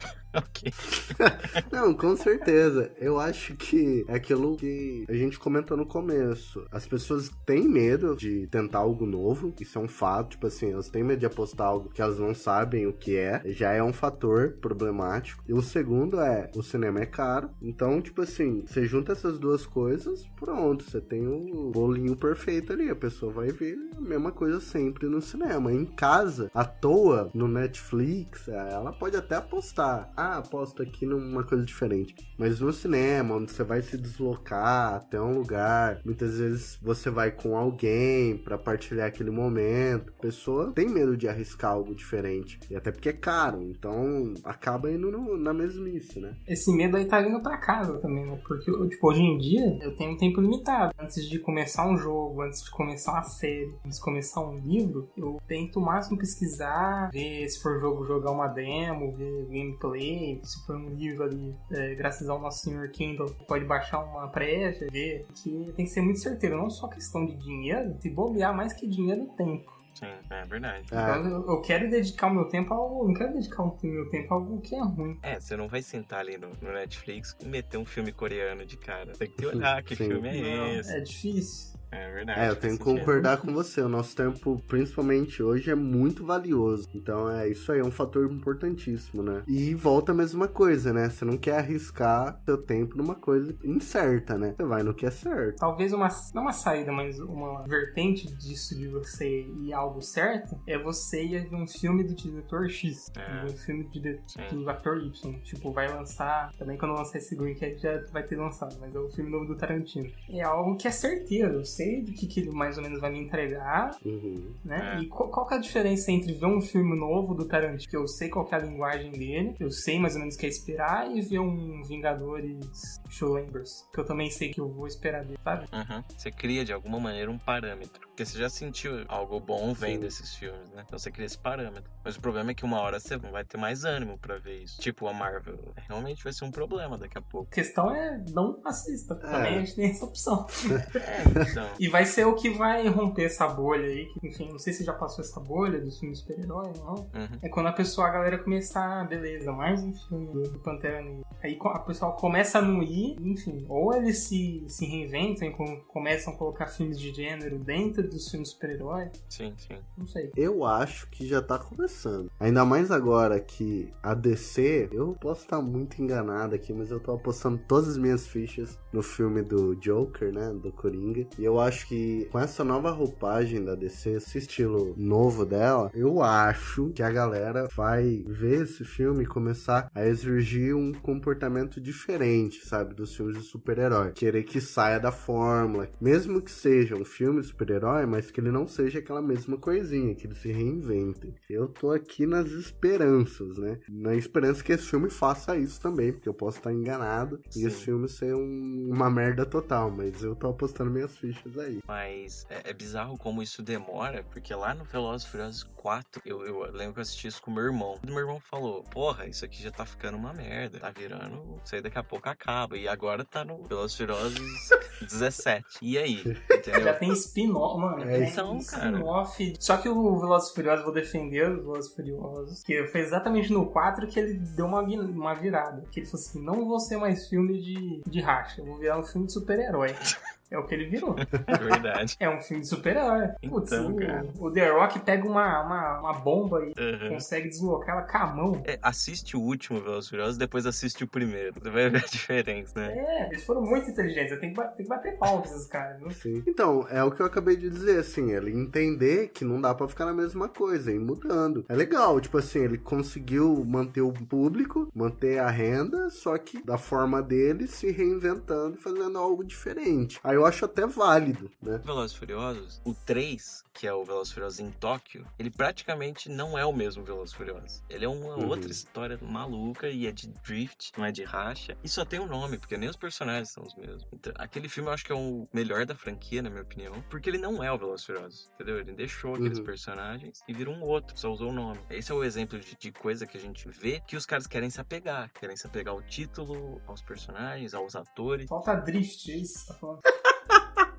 ok. 0.34 0.72
Não, 1.72 1.94
com 1.94 2.16
certeza. 2.16 2.90
Eu 2.98 3.18
acho 3.18 3.54
que 3.56 4.04
é 4.08 4.14
aquilo 4.14 4.56
que 4.56 5.04
a 5.08 5.14
gente 5.14 5.38
comentou 5.38 5.76
no 5.76 5.86
começo. 5.86 6.66
As 6.70 6.86
pessoas 6.86 7.30
têm 7.44 7.68
medo 7.68 8.16
de 8.16 8.46
tentar 8.48 8.78
algo 8.80 9.06
novo, 9.06 9.54
isso 9.60 9.78
é 9.78 9.82
um 9.82 9.88
fato. 9.88 10.30
Tipo 10.30 10.46
assim, 10.46 10.72
elas 10.72 10.88
têm 10.88 11.02
medo 11.02 11.20
de 11.20 11.26
apostar 11.26 11.66
algo 11.66 11.90
que 11.90 12.00
elas 12.00 12.18
não 12.18 12.34
sabem 12.34 12.86
o 12.86 12.92
que 12.92 13.16
é, 13.16 13.42
já 13.46 13.72
é 13.72 13.82
um 13.82 13.92
fator 13.92 14.52
problemático. 14.60 15.42
E 15.46 15.52
o 15.52 15.62
segundo 15.62 16.20
é: 16.20 16.50
o 16.54 16.62
cinema 16.62 17.00
é 17.00 17.06
caro. 17.06 17.50
Então, 17.60 18.00
tipo 18.00 18.22
assim, 18.22 18.64
você 18.66 18.84
junta 18.84 19.12
essas 19.12 19.38
duas 19.38 19.66
coisas, 19.66 20.26
pronto, 20.38 20.84
você 20.84 21.00
tem 21.00 21.26
o 21.26 21.70
bolinho 21.70 22.16
perfeito 22.16 22.72
ali. 22.72 22.88
A 22.88 22.96
pessoa 22.96 23.32
vai 23.32 23.48
ver 23.48 23.76
a 23.96 24.00
mesma 24.00 24.32
coisa 24.32 24.60
sempre 24.60 25.06
no 25.06 25.20
cinema. 25.20 25.72
Em 25.72 25.84
casa, 25.84 26.50
à 26.54 26.64
toa, 26.64 27.30
no 27.34 27.48
Netflix, 27.48 28.48
ela 28.48 28.92
pode 28.92 29.16
até 29.16 29.36
apostar 29.36 29.89
ah, 30.16 30.38
aposto 30.38 30.82
aqui 30.82 31.06
numa 31.06 31.44
coisa 31.44 31.64
diferente. 31.64 32.14
Mas 32.38 32.60
no 32.60 32.72
cinema, 32.72 33.36
onde 33.36 33.52
você 33.52 33.62
vai 33.62 33.82
se 33.82 33.96
deslocar 33.96 34.94
até 34.94 35.20
um 35.20 35.34
lugar, 35.34 36.00
muitas 36.04 36.38
vezes 36.38 36.78
você 36.82 37.10
vai 37.10 37.30
com 37.30 37.56
alguém 37.56 38.36
para 38.38 38.58
partilhar 38.58 39.06
aquele 39.06 39.30
momento. 39.30 40.12
A 40.18 40.22
pessoa 40.22 40.72
tem 40.72 40.88
medo 40.88 41.16
de 41.16 41.28
arriscar 41.28 41.72
algo 41.72 41.94
diferente. 41.94 42.58
E 42.70 42.76
até 42.76 42.90
porque 42.90 43.08
é 43.08 43.12
caro, 43.12 43.62
então 43.62 44.34
acaba 44.44 44.90
indo 44.90 45.10
no, 45.10 45.36
na 45.36 45.52
mesmice, 45.52 46.20
né? 46.20 46.34
Esse 46.46 46.74
medo 46.74 46.96
aí 46.96 47.04
tá 47.04 47.20
indo 47.22 47.40
pra 47.42 47.58
casa 47.58 47.98
também, 47.98 48.24
né? 48.24 48.38
Porque, 48.46 48.70
tipo, 48.88 49.08
hoje 49.08 49.22
em 49.22 49.38
dia 49.38 49.78
eu 49.82 49.94
tenho 49.96 50.12
um 50.12 50.16
tempo 50.16 50.40
limitado. 50.40 50.94
Antes 50.98 51.28
de 51.28 51.38
começar 51.38 51.88
um 51.88 51.96
jogo, 51.96 52.42
antes 52.42 52.62
de 52.64 52.70
começar 52.70 53.12
uma 53.12 53.22
série, 53.22 53.74
antes 53.84 53.98
de 53.98 54.04
começar 54.04 54.40
um 54.40 54.58
livro, 54.58 55.08
eu 55.16 55.38
tento 55.46 55.78
o 55.78 55.82
máximo 55.82 56.18
pesquisar, 56.18 57.10
ver 57.10 57.48
se 57.48 57.60
for 57.60 57.80
jogo, 57.80 58.04
jogar 58.04 58.30
uma 58.30 58.48
demo, 58.48 59.12
ver 59.12 59.46
gameplay 59.80 60.40
se 60.44 60.64
for 60.66 60.76
um 60.76 60.90
livro 60.90 61.24
ali, 61.24 61.54
é, 61.70 61.94
graças 61.94 62.28
ao 62.28 62.40
nosso 62.40 62.64
senhor 62.64 62.88
Kindle, 62.90 63.30
pode 63.48 63.64
baixar 63.64 64.04
uma 64.04 64.28
prévia, 64.28 64.88
ver, 64.90 65.26
que 65.34 65.72
tem 65.74 65.84
que 65.84 65.90
ser 65.90 66.02
muito 66.02 66.20
certeiro, 66.20 66.56
não 66.56 66.70
só 66.70 66.88
questão 66.88 67.24
de 67.24 67.36
dinheiro, 67.36 67.96
se 68.00 68.10
bobear 68.10 68.54
mais 68.54 68.72
que 68.72 68.86
dinheiro, 68.86 69.26
tempo. 69.36 69.80
Sim, 69.94 70.06
é 70.30 70.46
verdade. 70.46 70.86
Então, 70.86 71.28
eu, 71.28 71.46
eu, 71.48 71.60
quero 71.60 71.90
dedicar 71.90 72.28
o 72.28 72.34
meu 72.34 72.44
tempo 72.44 72.72
a 72.72 72.76
algo. 72.76 73.08
Não 73.08 73.12
quero 73.14 73.34
dedicar 73.34 73.64
o 73.64 73.76
meu 73.82 74.08
tempo 74.08 74.32
a 74.32 74.36
algo 74.36 74.60
que 74.60 74.74
é 74.74 74.82
ruim. 74.82 75.18
É, 75.20 75.38
você 75.38 75.56
não 75.56 75.68
vai 75.68 75.82
sentar 75.82 76.20
ali 76.20 76.38
no, 76.38 76.48
no 76.62 76.72
Netflix 76.72 77.36
e 77.40 77.46
meter 77.46 77.76
um 77.76 77.84
filme 77.84 78.12
coreano 78.12 78.64
de 78.64 78.76
cara. 78.76 79.12
Tem 79.12 79.28
que 79.28 79.44
olhar 79.44 79.82
que 79.82 79.96
Sim. 79.96 80.06
filme 80.06 80.28
é 80.28 80.56
não, 80.56 80.66
esse. 80.68 80.96
É 80.96 81.00
difícil. 81.00 81.79
É 81.90 82.10
verdade. 82.12 82.40
É, 82.40 82.48
eu 82.48 82.56
tenho 82.56 82.78
que 82.78 82.84
concordar 82.84 83.38
com 83.38 83.52
você. 83.52 83.80
O 83.80 83.88
nosso 83.88 84.14
tempo, 84.14 84.62
principalmente 84.66 85.42
hoje, 85.42 85.70
é 85.70 85.74
muito 85.74 86.24
valioso. 86.24 86.88
Então 86.94 87.30
é 87.30 87.48
isso 87.48 87.72
aí, 87.72 87.80
é 87.80 87.84
um 87.84 87.90
fator 87.90 88.30
importantíssimo, 88.30 89.22
né? 89.22 89.42
E 89.46 89.74
volta 89.74 90.12
a 90.12 90.14
mesma 90.14 90.46
coisa, 90.46 90.92
né? 90.92 91.08
Você 91.08 91.24
não 91.24 91.36
quer 91.36 91.58
arriscar 91.58 92.40
seu 92.44 92.58
tempo 92.58 92.96
numa 92.96 93.14
coisa 93.14 93.54
incerta, 93.64 94.38
né? 94.38 94.54
Você 94.56 94.64
vai 94.64 94.82
no 94.82 94.94
que 94.94 95.06
é 95.06 95.10
certo. 95.10 95.58
Talvez 95.58 95.92
uma, 95.92 96.08
não 96.34 96.42
uma 96.42 96.52
saída, 96.52 96.92
mas 96.92 97.18
uma 97.18 97.62
vertente 97.64 98.32
disso 98.36 98.76
de 98.76 98.88
você 98.88 99.42
ir 99.42 99.72
algo 99.72 100.00
certo 100.00 100.60
é 100.66 100.78
você 100.78 101.24
ir 101.24 101.48
ver 101.48 101.56
um 101.56 101.66
filme 101.66 102.04
do 102.04 102.14
diretor 102.14 102.68
X. 102.68 103.10
É. 103.16 103.44
Um 103.44 103.56
filme 103.56 103.84
de, 103.88 104.20
do 104.50 104.68
ator 104.68 104.98
Y. 104.98 105.40
Tipo, 105.42 105.72
vai 105.72 105.88
lançar. 105.88 106.52
Também 106.56 106.76
quando 106.78 106.94
lançar 106.94 107.18
esse 107.18 107.34
Green 107.34 107.54
Cat 107.54 107.78
já 107.78 108.00
vai 108.12 108.22
ter 108.22 108.36
lançado, 108.36 108.76
mas 108.80 108.94
é 108.94 108.98
o 108.98 109.08
filme 109.08 109.30
novo 109.30 109.46
do 109.46 109.56
Tarantino. 109.56 110.10
É 110.28 110.42
algo 110.42 110.76
que 110.76 110.86
é 110.86 110.90
certeiro. 110.90 111.64
Você 111.64 111.79
sei 111.80 112.02
do 112.02 112.12
que, 112.12 112.26
que 112.26 112.40
ele 112.40 112.50
mais 112.50 112.76
ou 112.76 112.82
menos 112.82 113.00
vai 113.00 113.10
me 113.10 113.20
entregar, 113.20 113.90
uhum. 114.04 114.54
né? 114.64 114.96
É. 114.96 115.02
E 115.02 115.06
qual, 115.06 115.30
qual 115.30 115.48
é 115.50 115.54
a 115.54 115.58
diferença 115.58 116.12
entre 116.12 116.32
ver 116.34 116.46
um 116.46 116.60
filme 116.60 116.98
novo 116.98 117.34
do 117.34 117.46
Tarantino, 117.46 117.88
que 117.88 117.96
eu 117.96 118.06
sei 118.06 118.28
qual 118.28 118.46
é 118.50 118.54
a 118.54 118.58
linguagem 118.58 119.12
dele, 119.12 119.54
eu 119.58 119.70
sei 119.70 119.98
mais 119.98 120.14
ou 120.14 120.20
menos 120.20 120.34
o 120.34 120.38
que 120.38 120.46
é 120.46 120.48
esperar, 120.48 121.10
e 121.10 121.20
ver 121.22 121.38
um 121.38 121.82
Vingadores 121.84 123.00
Show 123.08 123.30
Lambers, 123.30 123.88
que 123.92 124.00
eu 124.00 124.04
também 124.04 124.30
sei 124.30 124.50
que 124.50 124.60
eu 124.60 124.68
vou 124.68 124.86
esperar 124.86 125.24
dele, 125.24 125.38
sabe? 125.42 125.66
Uhum. 125.72 126.02
Você 126.16 126.30
cria 126.30 126.64
de 126.64 126.72
alguma 126.72 127.00
maneira 127.00 127.30
um 127.30 127.38
parâmetro. 127.38 128.09
Porque 128.20 128.32
você 128.32 128.38
já 128.38 128.50
sentiu 128.50 129.02
algo 129.08 129.40
bom 129.40 129.72
vendo 129.72 130.04
esses 130.04 130.34
filmes, 130.34 130.68
né? 130.72 130.84
Então 130.86 130.98
você 130.98 131.10
cria 131.10 131.24
esse 131.24 131.38
parâmetro. 131.38 131.90
Mas 132.04 132.16
o 132.16 132.20
problema 132.20 132.50
é 132.50 132.54
que 132.54 132.66
uma 132.66 132.78
hora 132.78 133.00
você 133.00 133.16
vai 133.16 133.42
ter 133.44 133.56
mais 133.56 133.82
ânimo 133.82 134.18
para 134.18 134.36
ver 134.36 134.62
isso. 134.62 134.78
Tipo 134.78 135.08
a 135.08 135.12
Marvel. 135.14 135.58
Realmente 135.88 136.22
vai 136.22 136.30
ser 136.30 136.44
um 136.44 136.50
problema 136.50 136.98
daqui 136.98 137.16
a 137.16 137.22
pouco. 137.22 137.48
A 137.50 137.54
questão 137.54 137.94
é 137.94 138.22
não 138.28 138.60
assista. 138.62 139.14
É. 139.14 139.16
Também 139.16 139.54
a 139.54 139.60
gente 139.60 139.74
tem 139.74 139.90
essa 139.90 140.04
opção. 140.04 140.46
é, 140.94 141.50
então. 141.50 141.66
E 141.78 141.88
vai 141.88 142.04
ser 142.04 142.26
o 142.26 142.34
que 142.34 142.50
vai 142.50 142.86
romper 142.88 143.24
essa 143.24 143.48
bolha 143.48 143.86
aí. 143.86 144.04
Que, 144.12 144.28
enfim, 144.28 144.50
não 144.50 144.58
sei 144.58 144.74
se 144.74 144.84
já 144.84 144.92
passou 144.92 145.24
essa 145.24 145.40
bolha 145.40 145.80
dos 145.80 145.98
filmes 145.98 146.18
super-herói, 146.18 146.74
não. 146.76 146.96
Uhum. 146.96 147.38
É 147.40 147.48
quando 147.48 147.68
a 147.68 147.72
pessoa, 147.72 148.08
a 148.08 148.10
galera 148.10 148.36
começar, 148.36 149.00
ah, 149.00 149.04
beleza, 149.04 149.50
mais 149.50 149.82
um 149.82 149.94
filme 149.94 150.26
do, 150.26 150.58
Pantera 150.58 151.00
Negra. 151.00 151.24
Aí 151.42 151.58
a 151.58 151.78
pessoa 151.78 152.12
começa 152.12 152.58
a 152.58 152.62
não 152.62 152.82
ir, 152.82 153.16
enfim. 153.18 153.64
Ou 153.66 153.94
eles 153.94 154.18
se, 154.24 154.62
se 154.68 154.84
reinventam 154.84 155.48
e 155.48 155.54
começam 155.88 156.34
a 156.34 156.36
colocar 156.36 156.66
filmes 156.66 157.00
de 157.00 157.14
gênero 157.14 157.58
dentro 157.58 158.09
dos 158.10 158.28
filmes 158.28 158.50
super-herói. 158.50 159.10
Sim, 159.28 159.54
sim. 159.56 159.78
Não 159.96 160.06
sei. 160.06 160.30
Eu 160.36 160.64
acho 160.64 161.08
que 161.10 161.26
já 161.26 161.40
tá 161.40 161.58
começando. 161.58 162.30
Ainda 162.38 162.64
mais 162.64 162.90
agora 162.90 163.40
que 163.40 163.92
a 164.02 164.14
DC, 164.14 164.88
eu 164.92 165.16
posso 165.20 165.42
estar 165.42 165.60
muito 165.60 166.00
enganado 166.02 166.54
aqui, 166.54 166.72
mas 166.72 166.90
eu 166.90 167.00
tô 167.00 167.12
apostando 167.12 167.60
todas 167.66 167.90
as 167.90 167.98
minhas 167.98 168.26
fichas 168.26 168.78
no 168.92 169.02
filme 169.02 169.42
do 169.42 169.74
Joker, 169.76 170.32
né? 170.32 170.50
Do 170.50 170.72
Coringa. 170.72 171.26
E 171.38 171.44
eu 171.44 171.60
acho 171.60 171.86
que 171.86 172.26
com 172.30 172.38
essa 172.38 172.64
nova 172.64 172.90
roupagem 172.90 173.64
da 173.64 173.74
DC, 173.74 174.10
esse 174.10 174.38
estilo 174.38 174.94
novo 174.96 175.46
dela, 175.46 175.90
eu 175.94 176.22
acho 176.22 176.90
que 176.90 177.02
a 177.02 177.10
galera 177.10 177.68
vai 177.74 178.24
ver 178.26 178.64
esse 178.64 178.84
filme 178.84 179.24
e 179.24 179.26
começar 179.26 179.90
a 179.94 180.06
exigir 180.06 180.74
um 180.74 180.92
comportamento 180.92 181.80
diferente, 181.80 182.66
sabe? 182.66 182.94
Dos 182.94 183.14
filmes 183.14 183.36
de 183.36 183.42
super-herói. 183.42 184.12
Querer 184.12 184.44
que 184.44 184.60
saia 184.60 184.98
da 184.98 185.12
fórmula. 185.12 185.88
Mesmo 186.00 186.40
que 186.40 186.50
seja 186.50 186.94
um 186.94 187.04
filme 187.04 187.40
de 187.40 187.48
super-herói, 187.48 187.99
mas 188.06 188.30
que 188.30 188.40
ele 188.40 188.50
não 188.50 188.66
seja 188.66 188.98
aquela 188.98 189.22
mesma 189.22 189.56
coisinha, 189.56 190.14
que 190.14 190.26
ele 190.26 190.34
se 190.34 190.52
reinventem. 190.52 191.34
Eu 191.48 191.68
tô 191.68 191.90
aqui 191.90 192.26
nas 192.26 192.50
esperanças, 192.50 193.58
né? 193.58 193.78
Na 193.88 194.14
esperança 194.14 194.62
que 194.62 194.72
esse 194.72 194.86
filme 194.86 195.10
faça 195.10 195.56
isso 195.56 195.80
também, 195.80 196.12
porque 196.12 196.28
eu 196.28 196.34
posso 196.34 196.58
estar 196.58 196.72
enganado 196.72 197.40
Sim. 197.48 197.62
e 197.62 197.66
esse 197.66 197.84
filme 197.84 198.08
ser 198.08 198.34
um, 198.34 198.88
uma 198.90 199.10
merda 199.10 199.44
total, 199.44 199.90
mas 199.90 200.22
eu 200.22 200.34
tô 200.34 200.48
apostando 200.48 200.90
minhas 200.90 201.16
fichas 201.16 201.58
aí. 201.58 201.80
Mas 201.86 202.46
é, 202.48 202.70
é 202.70 202.72
bizarro 202.72 203.16
como 203.18 203.42
isso 203.42 203.62
demora, 203.62 204.24
porque 204.30 204.54
lá 204.54 204.74
no 204.74 204.84
Velozes 204.84 205.26
Furiosos 205.26 205.62
4, 205.62 206.22
eu, 206.24 206.44
eu 206.44 206.60
lembro 206.72 206.94
que 206.94 206.98
eu 207.00 207.02
assisti 207.02 207.28
isso 207.28 207.42
com 207.42 207.50
meu 207.50 207.64
irmão. 207.64 207.98
E 208.02 208.06
meu 208.06 208.18
irmão 208.18 208.40
falou, 208.40 208.82
porra, 208.84 209.26
isso 209.26 209.44
aqui 209.44 209.62
já 209.62 209.70
tá 209.70 209.84
ficando 209.84 210.16
uma 210.16 210.32
merda. 210.32 210.78
Tá 210.78 210.90
virando, 210.90 211.60
isso 211.64 211.74
aí 211.74 211.80
daqui 211.80 211.98
a 211.98 212.02
pouco 212.02 212.28
acaba. 212.28 212.76
E 212.76 212.86
agora 212.86 213.24
tá 213.24 213.44
no 213.44 213.66
Velozes 213.66 213.96
Furiosos 213.96 214.40
17. 215.00 215.64
E 215.82 215.98
aí? 215.98 216.20
Entendeu? 216.50 216.82
Já 216.82 216.94
tem 216.94 217.12
spin-off, 217.12 217.79
mano. 217.80 218.02
É, 218.02 218.18
tem 218.18 218.28
então, 218.28 218.58
cara. 218.64 218.90
spin-off. 218.90 219.54
Só 219.58 219.76
que 219.76 219.88
o 219.88 220.18
Velozes 220.18 220.50
e 220.50 220.54
Furiosos, 220.54 220.84
vou 220.84 220.94
defender 220.94 221.50
os 221.50 221.62
Velozes 221.62 221.92
e 221.92 221.96
Furiosos, 221.96 222.62
que 222.62 222.84
foi 222.88 223.00
exatamente 223.00 223.52
no 223.52 223.66
4 223.66 224.06
que 224.06 224.20
ele 224.20 224.34
deu 224.34 224.66
uma, 224.66 224.82
uma 224.82 225.34
virada. 225.34 225.84
Que 225.90 226.00
ele 226.00 226.06
falou 226.06 226.24
assim, 226.24 226.44
não 226.44 226.66
vou 226.66 226.78
ser 226.78 226.96
mais 226.96 227.28
filme 227.28 227.58
de, 227.60 228.02
de 228.06 228.20
racha, 228.20 228.60
eu 228.60 228.66
vou 228.66 228.76
virar 228.76 228.98
um 228.98 229.04
filme 229.04 229.26
de 229.26 229.32
super-herói. 229.32 229.94
É 230.50 230.58
o 230.58 230.64
que 230.66 230.74
ele 230.74 230.86
virou. 230.86 231.14
É 231.46 231.56
verdade. 231.58 232.16
É 232.18 232.28
um 232.28 232.38
filme 232.40 232.62
de 232.62 232.68
super-herói. 232.68 233.28
Putz, 233.48 233.72
Então, 233.72 233.92
o, 233.92 233.96
cara. 233.96 234.26
o 234.38 234.50
The 234.50 234.70
Rock 234.70 234.98
pega 235.00 235.26
uma, 235.28 235.62
uma, 235.64 236.00
uma 236.00 236.12
bomba 236.14 236.60
e 236.64 236.70
Uhum. 236.80 237.08
consegue 237.10 237.48
deslocar 237.48 237.96
ela 237.98 238.02
com 238.06 238.18
a 238.18 238.26
mão. 238.26 238.62
É, 238.66 238.78
assiste 238.82 239.36
o 239.36 239.40
último 239.40 239.80
Velozes 239.80 240.06
e 240.06 240.10
Furiosos, 240.10 240.36
depois 240.38 240.66
assiste 240.66 241.04
o 241.04 241.06
primeiro. 241.08 241.54
Você 241.60 241.70
vai 241.70 241.88
ver 241.90 241.98
a 241.98 242.00
diferença, 242.10 242.72
né? 242.80 242.92
É, 242.98 243.26
eles 243.28 243.44
foram 243.44 243.62
muito 243.62 243.90
inteligentes. 243.90 244.32
Eu 244.32 244.40
tenho 244.40 244.54
que, 244.54 244.60
tenho 244.60 244.74
que 244.76 244.88
bater 244.88 245.16
pau 245.18 245.40
pra 245.42 245.50
esses 245.50 245.66
caras, 245.66 245.98
viu? 246.00 246.10
Sim. 246.10 246.42
Então, 246.46 246.86
é 246.90 247.02
o 247.04 247.10
que 247.10 247.20
eu 247.20 247.26
acabei 247.26 247.56
de 247.56 247.68
dizer, 247.70 247.98
assim, 248.00 248.32
ele 248.32 248.50
entender 248.52 249.28
que 249.28 249.44
não 249.44 249.60
dá 249.60 249.74
pra 249.74 249.86
ficar 249.88 250.06
na 250.06 250.12
mesma 250.14 250.48
coisa, 250.48 250.90
ir 250.92 250.98
mudando. 250.98 251.64
É 251.68 251.74
legal, 251.74 252.20
tipo 252.20 252.38
assim, 252.38 252.60
ele 252.60 252.78
conseguiu 252.78 253.64
manter 253.64 254.00
o 254.00 254.12
público, 254.12 254.88
manter 254.94 255.38
a 255.38 255.48
renda, 255.50 256.10
só 256.10 256.36
que 256.38 256.62
da 256.64 256.76
forma 256.78 257.22
dele, 257.22 257.66
se 257.66 257.90
reinventando 257.90 258.76
e 258.76 258.80
fazendo 258.80 259.18
algo 259.18 259.44
diferente. 259.44 260.18
Aí 260.24 260.36
eu 260.40 260.46
acho 260.46 260.64
até 260.64 260.86
válido, 260.86 261.50
né? 261.62 261.78
Velozes 261.84 262.16
e 262.16 262.18
Furiosos, 262.18 262.80
o 262.84 262.94
3, 262.94 263.64
que 263.72 263.86
é 263.86 263.92
o 263.92 264.04
Velozes 264.04 264.30
e 264.30 264.34
Furiosos 264.34 264.60
em 264.60 264.70
Tóquio, 264.72 265.26
ele 265.38 265.50
praticamente 265.50 266.28
não 266.28 266.58
é 266.58 266.64
o 266.64 266.72
mesmo 266.72 267.04
Velozes 267.04 267.32
e 267.34 267.36
Furiosos. 267.36 267.82
Ele 267.88 268.04
é 268.04 268.08
uma 268.08 268.36
Uhum. 268.36 268.48
outra 268.48 268.70
história 268.70 269.18
maluca 269.22 269.88
e 269.88 270.06
é 270.06 270.12
de 270.12 270.28
drift, 270.44 270.92
não 270.96 271.04
é 271.04 271.12
de 271.12 271.24
racha. 271.24 271.76
E 271.84 271.88
só 271.88 272.04
tem 272.04 272.20
um 272.20 272.26
nome, 272.26 272.58
porque 272.58 272.76
nem 272.76 272.88
os 272.88 272.96
personagens 272.96 273.50
são 273.50 273.62
os 273.64 273.74
mesmos. 273.76 274.06
Então, 274.12 274.32
aquele 274.36 274.68
filme 274.68 274.88
eu 274.88 274.92
acho 274.94 275.04
que 275.04 275.12
é 275.12 275.14
o 275.14 275.46
melhor 275.52 275.84
da 275.86 275.94
franquia, 275.94 276.42
na 276.42 276.50
minha 276.50 276.62
opinião, 276.62 277.02
porque 277.10 277.28
ele 277.30 277.38
não 277.38 277.62
é 277.62 277.70
o 277.72 277.78
Velozes 277.78 278.02
e 278.04 278.06
Furiosos, 278.06 278.50
entendeu? 278.54 278.78
Ele 278.78 278.92
deixou 278.92 279.34
aqueles 279.34 279.58
Uhum. 279.58 279.64
personagens 279.64 280.40
e 280.48 280.52
virou 280.52 280.74
um 280.74 280.82
outro, 280.82 281.18
só 281.18 281.30
usou 281.30 281.50
o 281.50 281.52
nome. 281.52 281.80
Esse 281.90 282.10
é 282.12 282.14
o 282.14 282.24
exemplo 282.24 282.58
de, 282.58 282.76
de 282.76 282.92
coisa 282.92 283.26
que 283.26 283.36
a 283.36 283.40
gente 283.40 283.68
vê 283.68 284.00
que 284.06 284.16
os 284.16 284.24
caras 284.26 284.46
querem 284.46 284.70
se 284.70 284.80
apegar. 284.80 285.30
Querem 285.32 285.56
se 285.56 285.66
apegar 285.66 285.92
ao 285.94 286.02
título, 286.02 286.80
aos 286.86 287.02
personagens, 287.02 287.74
aos 287.74 287.94
atores. 287.96 288.48
Falta 288.48 288.74
drift, 288.76 289.30
é 289.30 289.36
isso 289.36 289.66
tá 289.66 289.74
falando. 289.74 290.00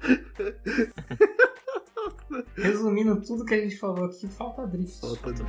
Resumindo 2.56 3.22
tudo 3.22 3.46
que 3.46 3.54
a 3.54 3.62
gente 3.62 3.78
falou 3.78 4.06
aqui, 4.06 4.28
falta 4.28 4.66
drift. 4.66 5.00
Falta 5.00 5.32
de... 5.34 5.44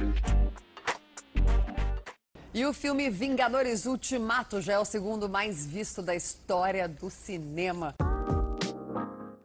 E 2.54 2.66
o 2.66 2.72
filme 2.74 3.08
Vingadores 3.08 3.86
Ultimato 3.86 4.60
já 4.60 4.74
é 4.74 4.78
o 4.78 4.84
segundo 4.84 5.26
mais 5.28 5.64
visto 5.64 6.02
da 6.02 6.14
história 6.14 6.86
do 6.86 7.08
cinema. 7.08 7.94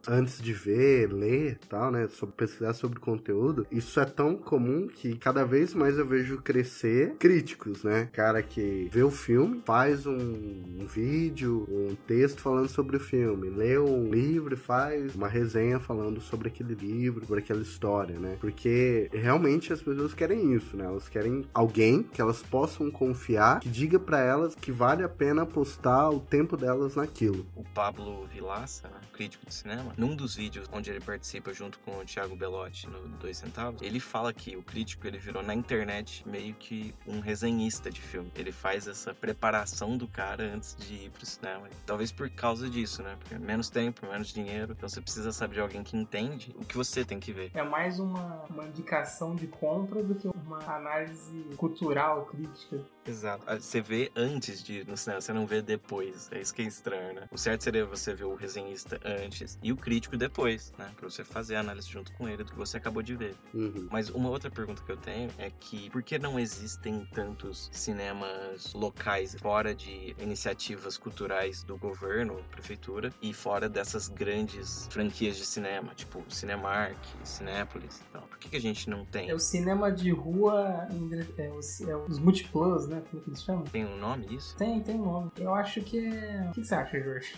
Antes 0.08 0.40
de 0.40 0.52
ver, 0.52 1.12
ler 1.12 1.58
tal, 1.68 1.90
né? 1.90 2.08
Sobre 2.08 2.34
pesquisar 2.34 2.72
sobre 2.72 2.98
conteúdo, 2.98 3.66
isso 3.70 4.00
é 4.00 4.04
tão 4.04 4.36
comum 4.36 4.88
que 4.88 5.16
cada 5.16 5.44
vez 5.44 5.74
mais 5.74 5.98
eu 5.98 6.06
vejo 6.06 6.38
crescer 6.38 7.14
críticos, 7.18 7.84
né? 7.84 8.08
Cara 8.12 8.42
que 8.42 8.88
vê 8.90 9.02
o 9.02 9.10
filme, 9.10 9.62
faz 9.64 10.06
um, 10.06 10.12
um 10.12 10.86
vídeo, 10.86 11.66
um 11.70 11.94
texto 12.06 12.40
falando 12.40 12.68
sobre 12.68 12.96
o 12.96 13.00
filme, 13.00 13.48
lê 13.48 13.78
um 13.78 14.08
livro 14.10 14.58
faz 14.58 15.14
uma 15.14 15.28
resenha 15.28 15.80
falando 15.80 16.20
sobre 16.20 16.48
aquele 16.48 16.74
livro, 16.74 17.24
sobre 17.24 17.40
aquela 17.40 17.62
história, 17.62 18.18
né? 18.18 18.36
Porque 18.40 19.08
realmente 19.12 19.72
as 19.72 19.80
pessoas 19.80 20.12
querem 20.14 20.54
isso, 20.54 20.76
né? 20.76 20.84
Elas 20.84 21.08
querem 21.08 21.44
alguém 21.54 22.02
que 22.02 22.20
elas 22.20 22.42
possam 22.42 22.90
confiar, 22.90 23.60
que 23.60 23.68
diga 23.68 23.98
pra 23.98 24.20
elas 24.20 24.54
que 24.54 24.70
vale 24.70 25.02
a 25.02 25.08
pena 25.08 25.42
apostar 25.42 26.10
o 26.10 26.20
tempo 26.20 26.56
delas 26.56 26.96
naquilo. 26.96 27.46
o 27.54 27.64
Pablo 27.74 28.26
Vilaça, 28.26 28.88
né, 28.88 29.00
crítico 29.12 29.46
de 29.46 29.54
cinema, 29.54 29.92
num 29.98 30.14
dos 30.14 30.36
vídeos 30.36 30.68
onde 30.72 30.90
ele 30.90 31.00
participa 31.00 31.52
junto 31.52 31.78
com 31.80 31.98
o 31.98 32.04
Thiago 32.04 32.36
Belotti 32.36 32.86
no 32.88 33.08
Dois 33.18 33.36
Centavos, 33.36 33.82
ele 33.82 33.98
fala 33.98 34.32
que 34.32 34.56
o 34.56 34.62
crítico 34.62 35.06
ele 35.06 35.18
virou 35.18 35.42
na 35.42 35.52
internet 35.54 36.22
meio 36.26 36.54
que 36.54 36.94
um 37.06 37.18
resenhista 37.18 37.90
de 37.90 38.00
filme. 38.00 38.30
Ele 38.36 38.52
faz 38.52 38.86
essa 38.86 39.12
preparação 39.12 39.96
do 39.96 40.06
cara 40.06 40.44
antes 40.54 40.76
de 40.76 40.94
ir 40.94 41.10
pro 41.10 41.26
cinema. 41.26 41.68
Talvez 41.84 42.12
por 42.12 42.30
causa 42.30 42.70
disso, 42.70 43.02
né? 43.02 43.16
Porque 43.18 43.36
menos 43.36 43.68
tempo, 43.68 44.06
menos 44.06 44.28
dinheiro. 44.28 44.72
Então 44.72 44.88
você 44.88 45.00
precisa 45.00 45.32
saber 45.32 45.54
de 45.54 45.60
alguém 45.60 45.82
que 45.82 45.96
entende 45.96 46.54
o 46.56 46.64
que 46.64 46.76
você 46.76 47.04
tem 47.04 47.18
que 47.18 47.32
ver. 47.32 47.50
É 47.54 47.62
mais 47.64 47.98
uma, 47.98 48.44
uma 48.48 48.64
indicação 48.64 49.34
de 49.34 49.48
compra 49.48 50.02
do 50.02 50.14
que 50.14 50.28
uma 50.28 50.58
análise 50.72 51.44
cultural, 51.56 52.26
crítica. 52.26 52.80
Exato. 53.04 53.42
Ah, 53.46 53.56
Você 53.56 53.80
vê 53.80 54.12
antes 54.14 54.62
de 54.62 54.80
ir 54.80 54.86
no 54.86 54.96
cinema, 54.96 55.20
você 55.20 55.32
não 55.32 55.46
vê 55.46 55.62
depois. 55.62 56.30
É 56.30 56.40
isso 56.40 56.54
que 56.54 56.62
é 56.62 56.66
estranho, 56.66 57.14
né? 57.14 57.28
O 57.32 57.38
certo 57.38 57.64
seria 57.64 57.84
você 57.86 58.14
ver 58.14 58.24
o 58.24 58.34
resenhista 58.34 59.00
antes 59.04 59.58
e 59.62 59.72
o 59.72 59.76
crítico 59.88 60.18
depois, 60.18 60.70
né? 60.78 60.90
Pra 60.96 61.08
você 61.08 61.24
fazer 61.24 61.56
a 61.56 61.60
análise 61.60 61.88
junto 61.88 62.12
com 62.12 62.28
ele 62.28 62.44
do 62.44 62.52
que 62.52 62.58
você 62.58 62.76
acabou 62.76 63.02
de 63.02 63.16
ver. 63.16 63.34
Uhum. 63.54 63.88
Mas 63.90 64.10
uma 64.10 64.28
outra 64.28 64.50
pergunta 64.50 64.82
que 64.84 64.92
eu 64.92 64.98
tenho 64.98 65.30
é 65.38 65.50
que 65.58 65.88
por 65.88 66.02
que 66.02 66.18
não 66.18 66.38
existem 66.38 67.08
tantos 67.14 67.70
cinemas 67.72 68.74
locais 68.74 69.34
fora 69.40 69.74
de 69.74 70.14
iniciativas 70.18 70.98
culturais 70.98 71.62
do 71.62 71.78
governo, 71.78 72.36
prefeitura, 72.50 73.10
e 73.22 73.32
fora 73.32 73.66
dessas 73.66 74.08
grandes 74.08 74.86
franquias 74.90 75.38
de 75.38 75.46
cinema, 75.46 75.94
tipo 75.94 76.22
Cinemark, 76.28 76.98
Cinépolis 77.24 78.00
e 78.00 78.12
tal? 78.12 78.22
Por 78.22 78.36
que, 78.38 78.50
que 78.50 78.56
a 78.56 78.60
gente 78.60 78.90
não 78.90 79.06
tem? 79.06 79.30
É 79.30 79.34
o 79.34 79.38
cinema 79.38 79.90
de 79.90 80.10
rua, 80.10 80.86
em- 80.90 81.08
é 81.38 81.50
os, 81.50 81.80
é 81.80 81.96
os 81.96 82.18
multiplus, 82.18 82.86
né? 82.88 83.02
Como 83.10 83.22
que 83.22 83.30
eles 83.30 83.42
chamam? 83.42 83.64
Tem 83.64 83.86
um 83.86 83.96
nome 83.96 84.26
isso? 84.34 84.54
Tem, 84.58 84.82
tem 84.82 84.96
um 84.96 85.04
nome. 85.06 85.30
Eu 85.38 85.54
acho 85.54 85.80
que 85.80 85.98
é. 85.98 86.44
O 86.48 86.52
que 86.52 86.60
que 86.60 86.66
você 86.66 86.74
acha, 86.74 87.00
Jorge? 87.02 87.34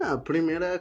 Ah, 0.00 0.12
a 0.14 0.18
primeira 0.18 0.66
é 0.66 0.78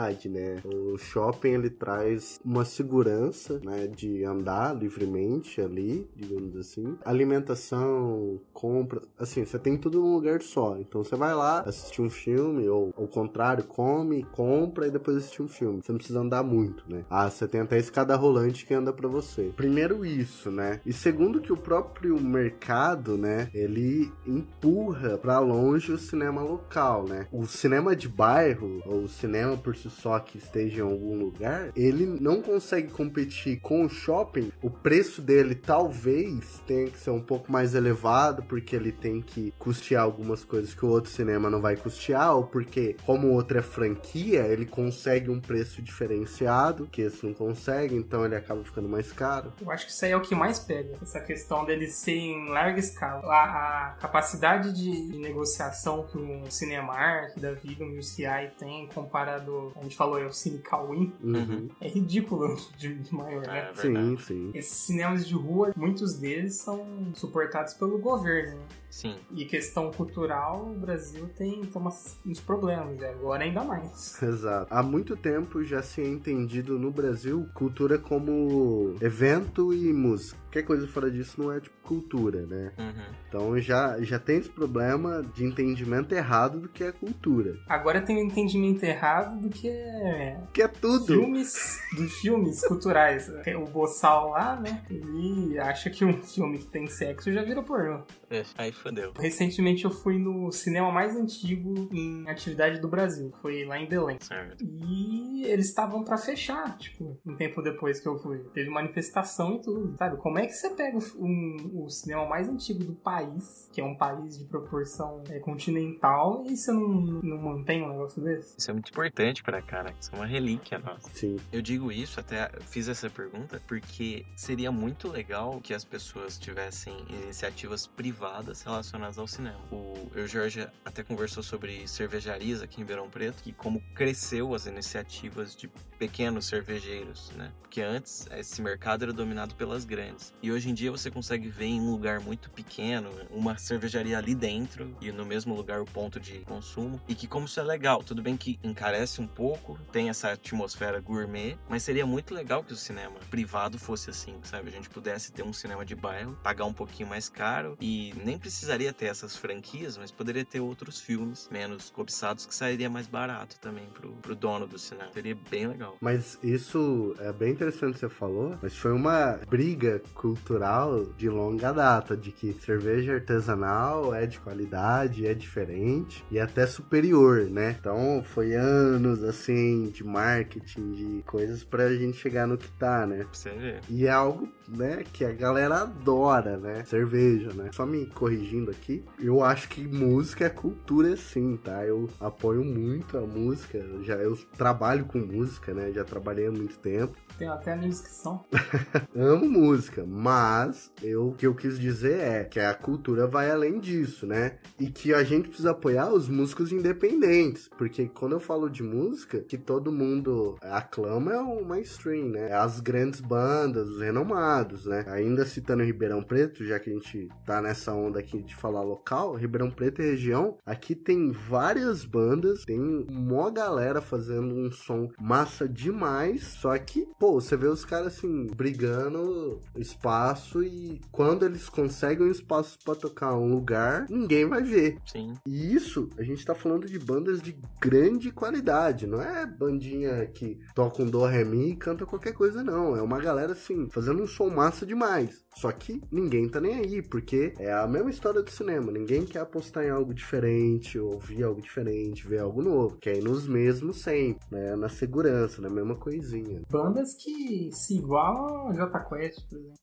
a 0.00 0.10
comodidade, 0.10 0.28
né? 0.28 0.62
O 0.64 0.96
shopping 0.96 1.50
ele 1.50 1.70
traz 1.70 2.40
uma 2.44 2.64
segurança, 2.64 3.60
né, 3.64 3.86
de 3.86 4.24
andar 4.24 4.74
livremente 4.74 5.60
ali, 5.60 6.08
digamos 6.16 6.56
assim. 6.56 6.96
Alimentação, 7.04 8.40
compra, 8.52 9.02
assim, 9.18 9.44
você 9.44 9.58
tem 9.58 9.76
tudo 9.76 10.00
num 10.00 10.14
lugar 10.14 10.42
só. 10.42 10.76
Então 10.78 11.04
você 11.04 11.16
vai 11.16 11.34
lá 11.34 11.60
assistir 11.60 12.02
um 12.02 12.10
filme 12.10 12.68
ou 12.68 12.92
ao 12.96 13.06
contrário, 13.06 13.64
come, 13.64 14.24
compra 14.32 14.86
e 14.86 14.90
depois 14.90 15.16
assiste 15.18 15.42
um 15.42 15.48
filme. 15.48 15.82
Você 15.82 15.92
não 15.92 15.98
precisa 15.98 16.20
andar 16.20 16.42
muito, 16.42 16.84
né? 16.88 17.04
Ah, 17.10 17.28
você 17.28 17.46
tem 17.46 17.60
até 17.60 17.78
escada 17.78 18.16
rolante 18.16 18.64
que 18.64 18.74
anda 18.74 18.92
pra 18.92 19.08
você. 19.08 19.52
Primeiro 19.56 20.04
isso, 20.04 20.50
né? 20.50 20.80
E 20.86 20.92
segundo 20.92 21.40
que 21.40 21.52
o 21.52 21.56
próprio 21.56 22.20
mercado, 22.20 23.16
né, 23.16 23.50
ele 23.52 24.10
empurra 24.26 25.18
pra 25.18 25.38
longe 25.38 25.92
o 25.92 25.98
cinema 25.98 26.42
local, 26.42 27.04
né? 27.04 27.26
O 27.32 27.46
cinema 27.46 27.94
de 27.94 28.08
bairro 28.08 28.82
ou 28.86 29.04
o 29.04 29.08
cinema 29.08 29.56
por 29.56 29.76
si 29.76 29.89
só 29.90 30.18
que 30.18 30.38
esteja 30.38 30.78
em 30.78 30.84
algum 30.84 31.18
lugar, 31.18 31.70
ele 31.76 32.06
não 32.06 32.40
consegue 32.40 32.88
competir 32.90 33.60
com 33.60 33.84
o 33.84 33.88
shopping. 33.88 34.52
O 34.62 34.70
preço 34.70 35.20
dele 35.20 35.54
talvez 35.54 36.60
tenha 36.66 36.90
que 36.90 36.98
ser 36.98 37.10
um 37.10 37.20
pouco 37.20 37.50
mais 37.50 37.74
elevado 37.74 38.42
porque 38.44 38.74
ele 38.74 38.92
tem 38.92 39.20
que 39.20 39.52
custear 39.58 40.02
algumas 40.02 40.44
coisas 40.44 40.74
que 40.74 40.84
o 40.84 40.88
outro 40.88 41.10
cinema 41.10 41.50
não 41.50 41.60
vai 41.60 41.76
custear 41.76 42.34
ou 42.36 42.44
porque 42.44 42.96
como 43.04 43.28
o 43.28 43.32
outro 43.32 43.58
é 43.58 43.62
franquia, 43.62 44.46
ele 44.46 44.66
consegue 44.66 45.30
um 45.30 45.40
preço 45.40 45.82
diferenciado 45.82 46.86
que 46.86 47.02
esse 47.02 47.24
não 47.24 47.34
consegue, 47.34 47.94
então 47.94 48.24
ele 48.24 48.36
acaba 48.36 48.62
ficando 48.64 48.88
mais 48.88 49.12
caro. 49.12 49.52
Eu 49.60 49.70
acho 49.70 49.86
que 49.86 49.92
isso 49.92 50.04
aí 50.04 50.12
é 50.12 50.16
o 50.16 50.20
que 50.20 50.34
mais 50.34 50.58
pega. 50.58 50.96
Essa 51.02 51.20
questão 51.20 51.64
dele 51.64 51.86
ser 51.88 52.16
em 52.16 52.48
larga 52.48 52.78
escala. 52.78 53.22
A, 53.26 53.88
a 53.88 53.90
capacidade 54.00 54.72
de, 54.72 55.08
de 55.08 55.18
negociação 55.18 56.06
que 56.06 56.18
um 56.18 56.50
Cinemark 56.50 57.38
da 57.38 57.52
vida, 57.52 57.84
um 57.84 57.98
UCI 57.98 58.50
tem 58.58 58.86
comparado, 58.88 59.72
a 59.80 59.82
gente 59.82 59.96
falou, 59.96 60.18
é 60.18 60.26
o 60.26 60.32
Cine 60.32 60.58
Cauim, 60.58 61.12
Uhum. 61.22 61.68
é 61.80 61.88
ridículo 61.88 62.54
de, 62.76 62.94
de 63.02 63.14
maior, 63.14 63.46
né? 63.46 63.70
É 63.70 63.74
Sim, 63.80 64.16
sim. 64.18 64.50
Esses 64.54 64.76
cinemas 64.76 65.26
de 65.26 65.34
rua, 65.34 65.72
muitos 65.74 66.14
deles 66.18 66.56
são 66.56 66.86
suportados 67.14 67.74
pelo 67.74 67.98
governo. 67.98 68.56
né? 68.58 68.66
Sim. 68.90 69.14
E 69.34 69.44
questão 69.44 69.90
cultural, 69.92 70.66
o 70.74 70.78
Brasil 70.78 71.28
tem, 71.36 71.60
tem 71.62 71.70
umas- 71.80 72.18
uns 72.26 72.40
problemas, 72.40 73.00
e 73.00 73.04
agora 73.04 73.44
ainda 73.44 73.62
mais. 73.64 74.20
Exato. 74.22 74.66
Há 74.68 74.82
muito 74.82 75.16
tempo 75.16 75.62
já 75.64 75.80
se 75.82 76.00
é 76.02 76.06
entendido 76.08 76.78
no 76.78 76.90
Brasil 76.90 77.48
cultura 77.54 77.98
como 77.98 78.96
evento 79.00 79.72
e 79.72 79.92
música. 79.92 80.38
Qualquer 80.50 80.62
coisa 80.64 80.88
fora 80.88 81.08
disso 81.08 81.40
não 81.40 81.52
é 81.52 81.60
tipo 81.60 81.76
cultura, 81.84 82.44
né? 82.46 82.72
Uhum. 82.78 83.14
Então 83.28 83.58
já, 83.60 84.00
já 84.02 84.18
tem 84.18 84.38
esse 84.38 84.48
problema 84.48 85.22
de 85.34 85.44
entendimento 85.44 86.12
errado 86.12 86.58
do 86.60 86.68
que 86.68 86.82
é 86.82 86.90
cultura. 86.90 87.56
Agora 87.68 88.00
tem 88.00 88.16
um 88.16 88.26
entendimento 88.26 88.82
errado 88.84 89.40
do 89.40 89.48
que 89.48 89.68
é 89.68 90.40
Que 90.52 90.62
é 90.62 90.68
tudo. 90.68 91.06
filmes 91.06 91.80
dos 91.96 92.12
filmes 92.14 92.66
culturais. 92.66 93.30
Tem 93.44 93.54
O 93.54 93.64
Boçal 93.64 94.30
lá, 94.30 94.56
né? 94.58 94.82
Ele 94.90 95.56
acha 95.58 95.88
que 95.88 96.04
um 96.04 96.14
filme 96.20 96.58
que 96.58 96.66
tem 96.66 96.88
sexo 96.88 97.32
já 97.32 97.42
vira 97.42 97.62
pornô. 97.62 98.00
É, 98.30 98.44
aí 98.56 98.70
fodeu. 98.70 99.12
Recentemente 99.18 99.84
eu 99.84 99.90
fui 99.90 100.16
no 100.16 100.52
cinema 100.52 100.92
mais 100.92 101.16
antigo 101.16 101.88
em 101.92 102.28
atividade 102.28 102.78
do 102.80 102.86
Brasil. 102.86 103.32
Foi 103.42 103.64
lá 103.64 103.76
em 103.78 103.88
Belém. 103.88 104.18
Certo. 104.20 104.62
E 104.64 105.42
eles 105.44 105.66
estavam 105.66 106.04
pra 106.04 106.16
fechar, 106.16 106.76
tipo, 106.78 107.18
um 107.26 107.34
tempo 107.34 107.60
depois 107.60 107.98
que 107.98 108.06
eu 108.06 108.16
fui. 108.18 108.38
Teve 108.54 108.70
manifestação 108.70 109.56
e 109.56 109.60
tudo, 109.62 109.96
sabe? 109.98 110.16
Como 110.18 110.38
é 110.38 110.46
que 110.46 110.52
você 110.52 110.70
pega 110.70 110.96
o- 110.96 111.24
um- 111.24 111.82
o 111.84 111.90
cinema 111.90 112.24
mais 112.28 112.48
antigo 112.48 112.84
do 112.84 112.94
país, 112.94 113.68
que 113.72 113.80
é 113.80 113.84
um 113.84 113.96
país 113.96 114.38
de 114.38 114.44
proporção 114.44 115.24
é, 115.28 115.40
continental, 115.40 116.44
e 116.46 116.56
você 116.56 116.70
não, 116.72 116.88
não 117.22 117.38
mantém 117.38 117.82
um 117.82 117.88
negócio 117.88 118.22
desse? 118.22 118.54
Isso 118.58 118.70
é 118.70 118.74
muito 118.74 118.90
importante 118.90 119.42
pra 119.42 119.60
cá, 119.60 119.82
né? 119.82 119.92
Isso 120.00 120.10
é 120.12 120.16
uma 120.16 120.26
relíquia 120.26 120.78
nossa. 120.78 121.10
Sim. 121.14 121.36
Eu 121.52 121.60
digo 121.60 121.90
isso, 121.90 122.20
até 122.20 122.48
fiz 122.60 122.88
essa 122.88 123.10
pergunta, 123.10 123.60
porque 123.66 124.24
seria 124.36 124.70
muito 124.70 125.08
legal 125.08 125.60
que 125.60 125.74
as 125.74 125.84
pessoas 125.84 126.38
tivessem 126.38 126.94
iniciativas 127.24 127.88
privadas 127.88 128.19
relacionadas 128.62 129.18
ao 129.18 129.26
cinema. 129.26 129.60
O 129.70 130.10
Eu 130.14 130.26
Jorge 130.26 130.68
até 130.84 131.02
conversou 131.02 131.42
sobre 131.42 131.86
cervejarias 131.88 132.62
aqui 132.62 132.76
em 132.76 132.80
Ribeirão 132.80 133.08
Preto 133.08 133.42
e 133.46 133.52
como 133.52 133.80
cresceu 133.94 134.54
as 134.54 134.66
iniciativas 134.66 135.56
de 135.56 135.70
pequenos 136.00 136.46
cervejeiros, 136.46 137.30
né? 137.36 137.52
Porque 137.60 137.82
antes 137.82 138.26
esse 138.32 138.62
mercado 138.62 139.02
era 139.02 139.12
dominado 139.12 139.54
pelas 139.54 139.84
grandes. 139.84 140.32
E 140.42 140.50
hoje 140.50 140.70
em 140.70 140.74
dia 140.74 140.90
você 140.90 141.10
consegue 141.10 141.50
ver 141.50 141.66
em 141.66 141.78
um 141.78 141.90
lugar 141.90 142.20
muito 142.20 142.48
pequeno 142.50 143.10
uma 143.30 143.58
cervejaria 143.58 144.16
ali 144.16 144.34
dentro 144.34 144.96
e 144.98 145.12
no 145.12 145.26
mesmo 145.26 145.54
lugar 145.54 145.82
o 145.82 145.84
ponto 145.84 146.18
de 146.18 146.38
consumo. 146.40 146.98
E 147.06 147.14
que 147.14 147.28
como 147.28 147.44
isso 147.44 147.60
é 147.60 147.62
legal, 147.62 148.02
tudo 148.02 148.22
bem 148.22 148.34
que 148.34 148.58
encarece 148.64 149.20
um 149.20 149.26
pouco, 149.26 149.78
tem 149.92 150.08
essa 150.08 150.32
atmosfera 150.32 151.00
gourmet, 151.00 151.58
mas 151.68 151.82
seria 151.82 152.06
muito 152.06 152.32
legal 152.34 152.64
que 152.64 152.72
o 152.72 152.76
cinema 152.76 153.20
privado 153.30 153.78
fosse 153.78 154.08
assim, 154.08 154.40
sabe? 154.42 154.70
A 154.70 154.72
gente 154.72 154.88
pudesse 154.88 155.30
ter 155.30 155.42
um 155.42 155.52
cinema 155.52 155.84
de 155.84 155.94
bairro, 155.94 156.34
pagar 156.42 156.64
um 156.64 156.72
pouquinho 156.72 157.10
mais 157.10 157.28
caro 157.28 157.76
e 157.78 158.14
nem 158.24 158.38
precisaria 158.38 158.90
ter 158.90 159.06
essas 159.06 159.36
franquias, 159.36 159.98
mas 159.98 160.10
poderia 160.10 160.46
ter 160.46 160.60
outros 160.60 160.98
filmes 160.98 161.46
menos 161.52 161.90
cobiçados 161.90 162.46
que 162.46 162.54
sairia 162.54 162.88
mais 162.88 163.06
barato 163.06 163.60
também 163.60 163.86
pro, 163.90 164.12
pro 164.14 164.34
dono 164.34 164.66
do 164.66 164.78
cinema. 164.78 165.12
Seria 165.12 165.36
bem 165.50 165.66
legal. 165.66 165.89
Mas 166.00 166.38
isso 166.42 167.14
é 167.18 167.32
bem 167.32 167.52
interessante 167.52 167.94
que 167.94 168.00
você 168.00 168.08
falou, 168.08 168.56
mas 168.62 168.76
foi 168.76 168.92
uma 168.92 169.38
briga 169.48 170.02
cultural 170.14 171.04
de 171.16 171.28
longa 171.28 171.72
data, 171.72 172.16
de 172.16 172.30
que 172.32 172.52
cerveja 172.52 173.14
artesanal 173.14 174.14
é 174.14 174.26
de 174.26 174.38
qualidade, 174.40 175.26
é 175.26 175.34
diferente 175.34 176.24
e 176.30 176.38
até 176.38 176.66
superior, 176.66 177.48
né? 177.50 177.76
Então 177.78 178.22
foi 178.24 178.54
anos 178.54 179.22
assim 179.22 179.90
de 179.90 180.04
marketing, 180.04 180.92
de 180.92 181.22
coisas 181.26 181.64
pra 181.64 181.92
gente 181.94 182.16
chegar 182.16 182.46
no 182.46 182.58
que 182.58 182.70
tá, 182.72 183.06
né? 183.06 183.26
Você 183.32 183.50
ver. 183.50 183.80
E 183.88 184.06
é 184.06 184.10
algo, 184.10 184.48
né, 184.68 185.04
que 185.12 185.24
a 185.24 185.32
galera 185.32 185.82
adora, 185.82 186.56
né? 186.56 186.84
Cerveja, 186.84 187.52
né? 187.54 187.70
Só 187.72 187.86
me 187.86 188.06
corrigindo 188.06 188.70
aqui, 188.70 189.04
eu 189.18 189.42
acho 189.42 189.68
que 189.68 189.86
música 189.86 190.44
é 190.44 190.50
cultura 190.50 191.16
sim, 191.16 191.56
tá? 191.56 191.84
Eu 191.84 192.08
apoio 192.20 192.64
muito 192.64 193.16
a 193.16 193.22
música, 193.22 193.84
já 194.02 194.14
eu 194.14 194.36
trabalho 194.56 195.04
com 195.04 195.18
música, 195.18 195.72
né? 195.72 195.79
Já 195.92 196.04
trabalhei 196.04 196.46
há 196.46 196.52
muito 196.52 196.78
tempo. 196.78 197.16
Tem 197.38 197.48
até 197.48 197.74
na 197.74 197.82
descrição. 197.82 198.44
Amo 199.16 199.48
música, 199.48 200.04
mas 200.06 200.92
eu, 201.02 201.28
o 201.28 201.34
que 201.34 201.46
eu 201.46 201.54
quis 201.54 201.78
dizer 201.78 202.20
é 202.20 202.44
que 202.44 202.60
a 202.60 202.74
cultura 202.74 203.26
vai 203.26 203.50
além 203.50 203.78
disso, 203.78 204.26
né? 204.26 204.58
E 204.78 204.90
que 204.90 205.14
a 205.14 205.22
gente 205.24 205.48
precisa 205.48 205.70
apoiar 205.70 206.12
os 206.12 206.28
músicos 206.28 206.72
independentes, 206.72 207.68
porque 207.78 208.08
quando 208.08 208.32
eu 208.32 208.40
falo 208.40 208.68
de 208.68 208.82
música, 208.82 209.40
que 209.40 209.56
todo 209.56 209.92
mundo 209.92 210.56
aclama 210.60 211.32
é 211.32 211.40
o 211.40 211.64
mainstream, 211.64 212.28
né? 212.28 212.50
É 212.50 212.54
As 212.54 212.80
grandes 212.80 213.20
bandas, 213.20 213.88
os 213.88 214.00
renomados, 214.00 214.86
né? 214.86 215.04
Ainda 215.08 215.44
citando 215.46 215.82
Ribeirão 215.82 216.22
Preto, 216.22 216.64
já 216.64 216.78
que 216.78 216.90
a 216.90 216.92
gente 216.92 217.28
tá 217.46 217.62
nessa 217.62 217.92
onda 217.92 218.18
aqui 218.18 218.42
de 218.42 218.54
falar 218.54 218.82
local, 218.82 219.34
Ribeirão 219.34 219.70
Preto 219.70 220.02
e 220.02 220.10
região, 220.10 220.58
aqui 220.66 220.94
tem 220.94 221.30
várias 221.30 222.04
bandas, 222.04 222.64
tem 222.64 223.06
uma 223.08 223.50
galera 223.50 224.00
fazendo 224.00 224.54
um 224.54 224.70
som 224.70 225.08
massa 225.20 225.68
demais, 225.70 226.42
só 226.44 226.76
que, 226.78 227.06
pô, 227.18 227.40
você 227.40 227.56
vê 227.56 227.66
os 227.66 227.84
caras 227.84 228.08
assim, 228.08 228.46
brigando 228.54 229.60
espaço 229.76 230.62
e 230.62 231.00
quando 231.10 231.44
eles 231.44 231.68
conseguem 231.68 232.26
um 232.26 232.30
espaço 232.30 232.78
pra 232.84 232.94
tocar 232.94 233.34
um 233.36 233.50
lugar, 233.50 234.06
ninguém 234.08 234.46
vai 234.46 234.62
ver. 234.62 234.98
Sim. 235.06 235.34
E 235.46 235.74
isso, 235.74 236.08
a 236.18 236.22
gente 236.22 236.44
tá 236.44 236.54
falando 236.54 236.86
de 236.86 236.98
bandas 236.98 237.40
de 237.40 237.56
grande 237.80 238.30
qualidade, 238.30 239.06
não 239.06 239.20
é 239.20 239.46
bandinha 239.46 240.26
que 240.26 240.58
toca 240.74 241.02
um 241.02 241.06
do 241.06 241.24
ré 241.24 241.44
mi 241.44 241.70
e 241.70 241.76
canta 241.76 242.06
qualquer 242.06 242.32
coisa, 242.32 242.62
não. 242.62 242.96
É 242.96 243.02
uma 243.02 243.20
galera 243.20 243.52
assim, 243.52 243.88
fazendo 243.90 244.22
um 244.22 244.26
som 244.26 244.48
massa 244.48 244.84
demais. 244.84 245.44
Só 245.54 245.70
que 245.72 246.00
ninguém 246.10 246.48
tá 246.48 246.60
nem 246.60 246.76
aí, 246.76 247.02
porque 247.02 247.52
é 247.58 247.72
a 247.72 247.86
mesma 247.86 248.10
história 248.10 248.42
do 248.42 248.50
cinema. 248.50 248.92
Ninguém 248.92 249.24
quer 249.24 249.40
apostar 249.40 249.84
em 249.84 249.90
algo 249.90 250.14
diferente, 250.14 250.98
ouvir 250.98 251.42
algo 251.42 251.60
diferente, 251.60 252.26
ver 252.26 252.38
algo 252.38 252.62
novo. 252.62 252.96
Quer 252.96 253.16
ir 253.16 253.24
nos 253.24 253.48
mesmos 253.48 254.00
sempre, 254.00 254.40
né? 254.50 254.76
Na 254.76 254.88
segurança, 254.88 255.59
na 255.60 255.70
mesma 255.70 255.94
coisinha. 255.96 256.62
Bandas 256.70 257.14
que 257.14 257.70
se 257.72 257.96
igualam 257.98 258.68
ao 258.68 258.74
Jota 258.74 259.00
Quest, 259.00 259.46
por 259.48 259.58
exemplo. 259.58 259.80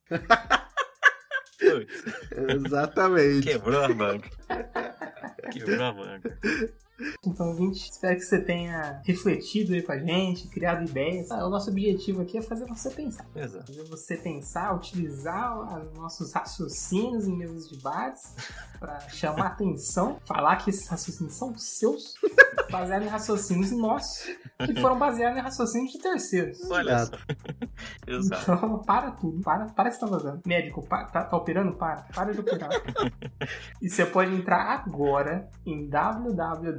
Exatamente. 2.66 3.46
quebrou 3.46 3.84
a 3.84 3.88
banca. 3.88 4.30
Quebrou 5.52 5.84
a 5.84 5.92
banca. 5.92 6.38
Então, 7.26 7.54
gente, 7.56 7.90
espero 7.90 8.16
que 8.16 8.22
você 8.22 8.40
tenha 8.40 9.00
refletido 9.04 9.72
aí 9.72 9.82
com 9.82 9.92
a 9.92 9.98
gente, 9.98 10.48
criado 10.48 10.88
ideias. 10.88 11.30
Ah, 11.30 11.46
o 11.46 11.50
nosso 11.50 11.70
objetivo 11.70 12.22
aqui 12.22 12.38
é 12.38 12.42
fazer 12.42 12.66
você 12.66 12.90
pensar. 12.90 13.24
Exato. 13.36 13.66
Fazer 13.66 13.84
você 13.88 14.16
pensar, 14.16 14.74
utilizar 14.74 15.58
os 15.84 15.94
nossos 15.94 16.32
raciocínios 16.32 17.26
em 17.26 17.36
mesas 17.36 17.68
de 17.68 17.76
bares 17.80 18.34
para 18.80 18.98
chamar 19.10 19.46
atenção, 19.48 20.18
falar 20.26 20.56
que 20.56 20.70
esses 20.70 20.88
raciocínios 20.88 21.34
são 21.34 21.56
seus, 21.56 22.14
baseados 22.70 23.06
em 23.06 23.10
raciocínios 23.10 23.70
nossos, 23.72 24.26
que 24.64 24.80
foram 24.80 24.98
baseados 24.98 25.38
em 25.38 25.42
raciocínios 25.42 25.92
de 25.92 25.98
terceiros. 25.98 26.58
Olha 26.70 26.92
Exato. 26.92 27.18
só. 27.18 28.12
Exato. 28.12 28.48
Então, 28.58 28.78
para 28.82 29.10
tudo. 29.12 29.40
Para, 29.42 29.66
para 29.66 29.88
que 29.90 29.94
você 29.96 30.00
tá 30.00 30.08
fazendo. 30.08 30.40
Médico, 30.46 30.86
pa- 30.86 31.04
tá, 31.04 31.24
tá 31.24 31.36
operando? 31.36 31.74
Para. 31.74 32.02
Para 32.14 32.32
de 32.32 32.40
operar. 32.40 32.70
e 33.80 33.88
você 33.88 34.04
pode 34.06 34.34
entrar 34.34 34.62
agora 34.84 35.48
em 35.64 35.88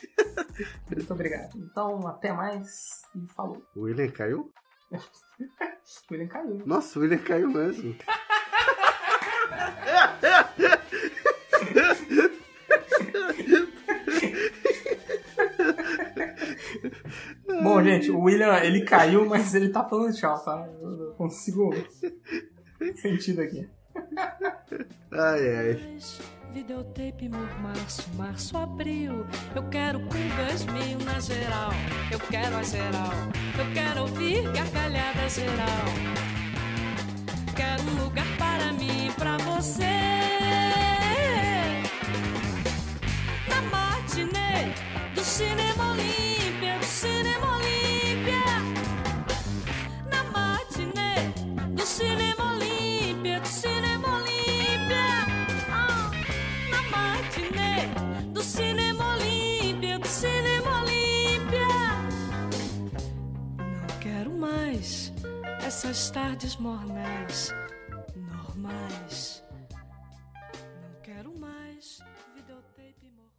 Muito 0.90 1.12
obrigado. 1.12 1.58
Então, 1.58 2.06
até 2.06 2.32
mais 2.32 3.02
e 3.14 3.26
falou. 3.34 3.62
O 3.74 3.82
William 3.82 4.10
caiu? 4.10 4.50
O 6.10 6.14
William 6.14 6.28
caiu. 6.28 6.62
Nossa, 6.66 6.98
o 6.98 7.02
William 7.02 7.18
caiu 7.18 7.48
mesmo. 7.48 7.94
Bom, 17.62 17.82
gente, 17.82 18.10
o 18.10 18.20
William, 18.20 18.56
ele 18.58 18.82
caiu, 18.82 19.26
mas 19.26 19.54
ele 19.54 19.68
tá 19.68 19.84
falando 19.84 20.14
tchau, 20.14 20.38
tá? 20.44 20.68
Eu 20.80 21.14
consigo 21.16 21.74
sentir 22.96 23.40
aqui. 23.40 23.68
Ai, 25.12 25.56
ai. 25.56 25.98
Videotape, 26.52 27.28
meu 27.28 27.46
março, 27.60 28.08
março, 28.14 28.56
abril. 28.56 29.26
Eu 29.54 29.62
quero 29.68 30.00
pulgas 30.00 30.64
mil 30.66 30.98
na 31.04 31.20
geral. 31.20 31.70
Eu 32.10 32.18
quero 32.18 32.56
a 32.56 32.62
geral. 32.62 33.12
Eu 33.58 33.74
quero 33.74 34.00
ouvir 34.02 34.42
gargalhada 34.52 35.28
geral. 35.28 35.86
Quero 37.54 37.82
um 37.82 38.04
lugar 38.04 38.26
para 38.38 38.72
mim 38.72 39.08
e 39.08 39.12
pra 39.12 39.36
você. 39.38 39.84
Na 43.48 43.60
matinê 43.70 44.72
do 45.14 45.22
Cinema 45.22 45.65
essas 65.76 66.10
tardes 66.10 66.56
mornais, 66.56 67.52
normais. 68.16 69.44
Não 70.80 71.02
quero 71.02 71.38
mais 71.38 71.98
videotape 72.34 73.10
mormaço. 73.10 73.36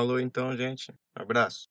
Falou 0.00 0.18
então, 0.18 0.56
gente. 0.56 0.94
Abraço. 1.14 1.68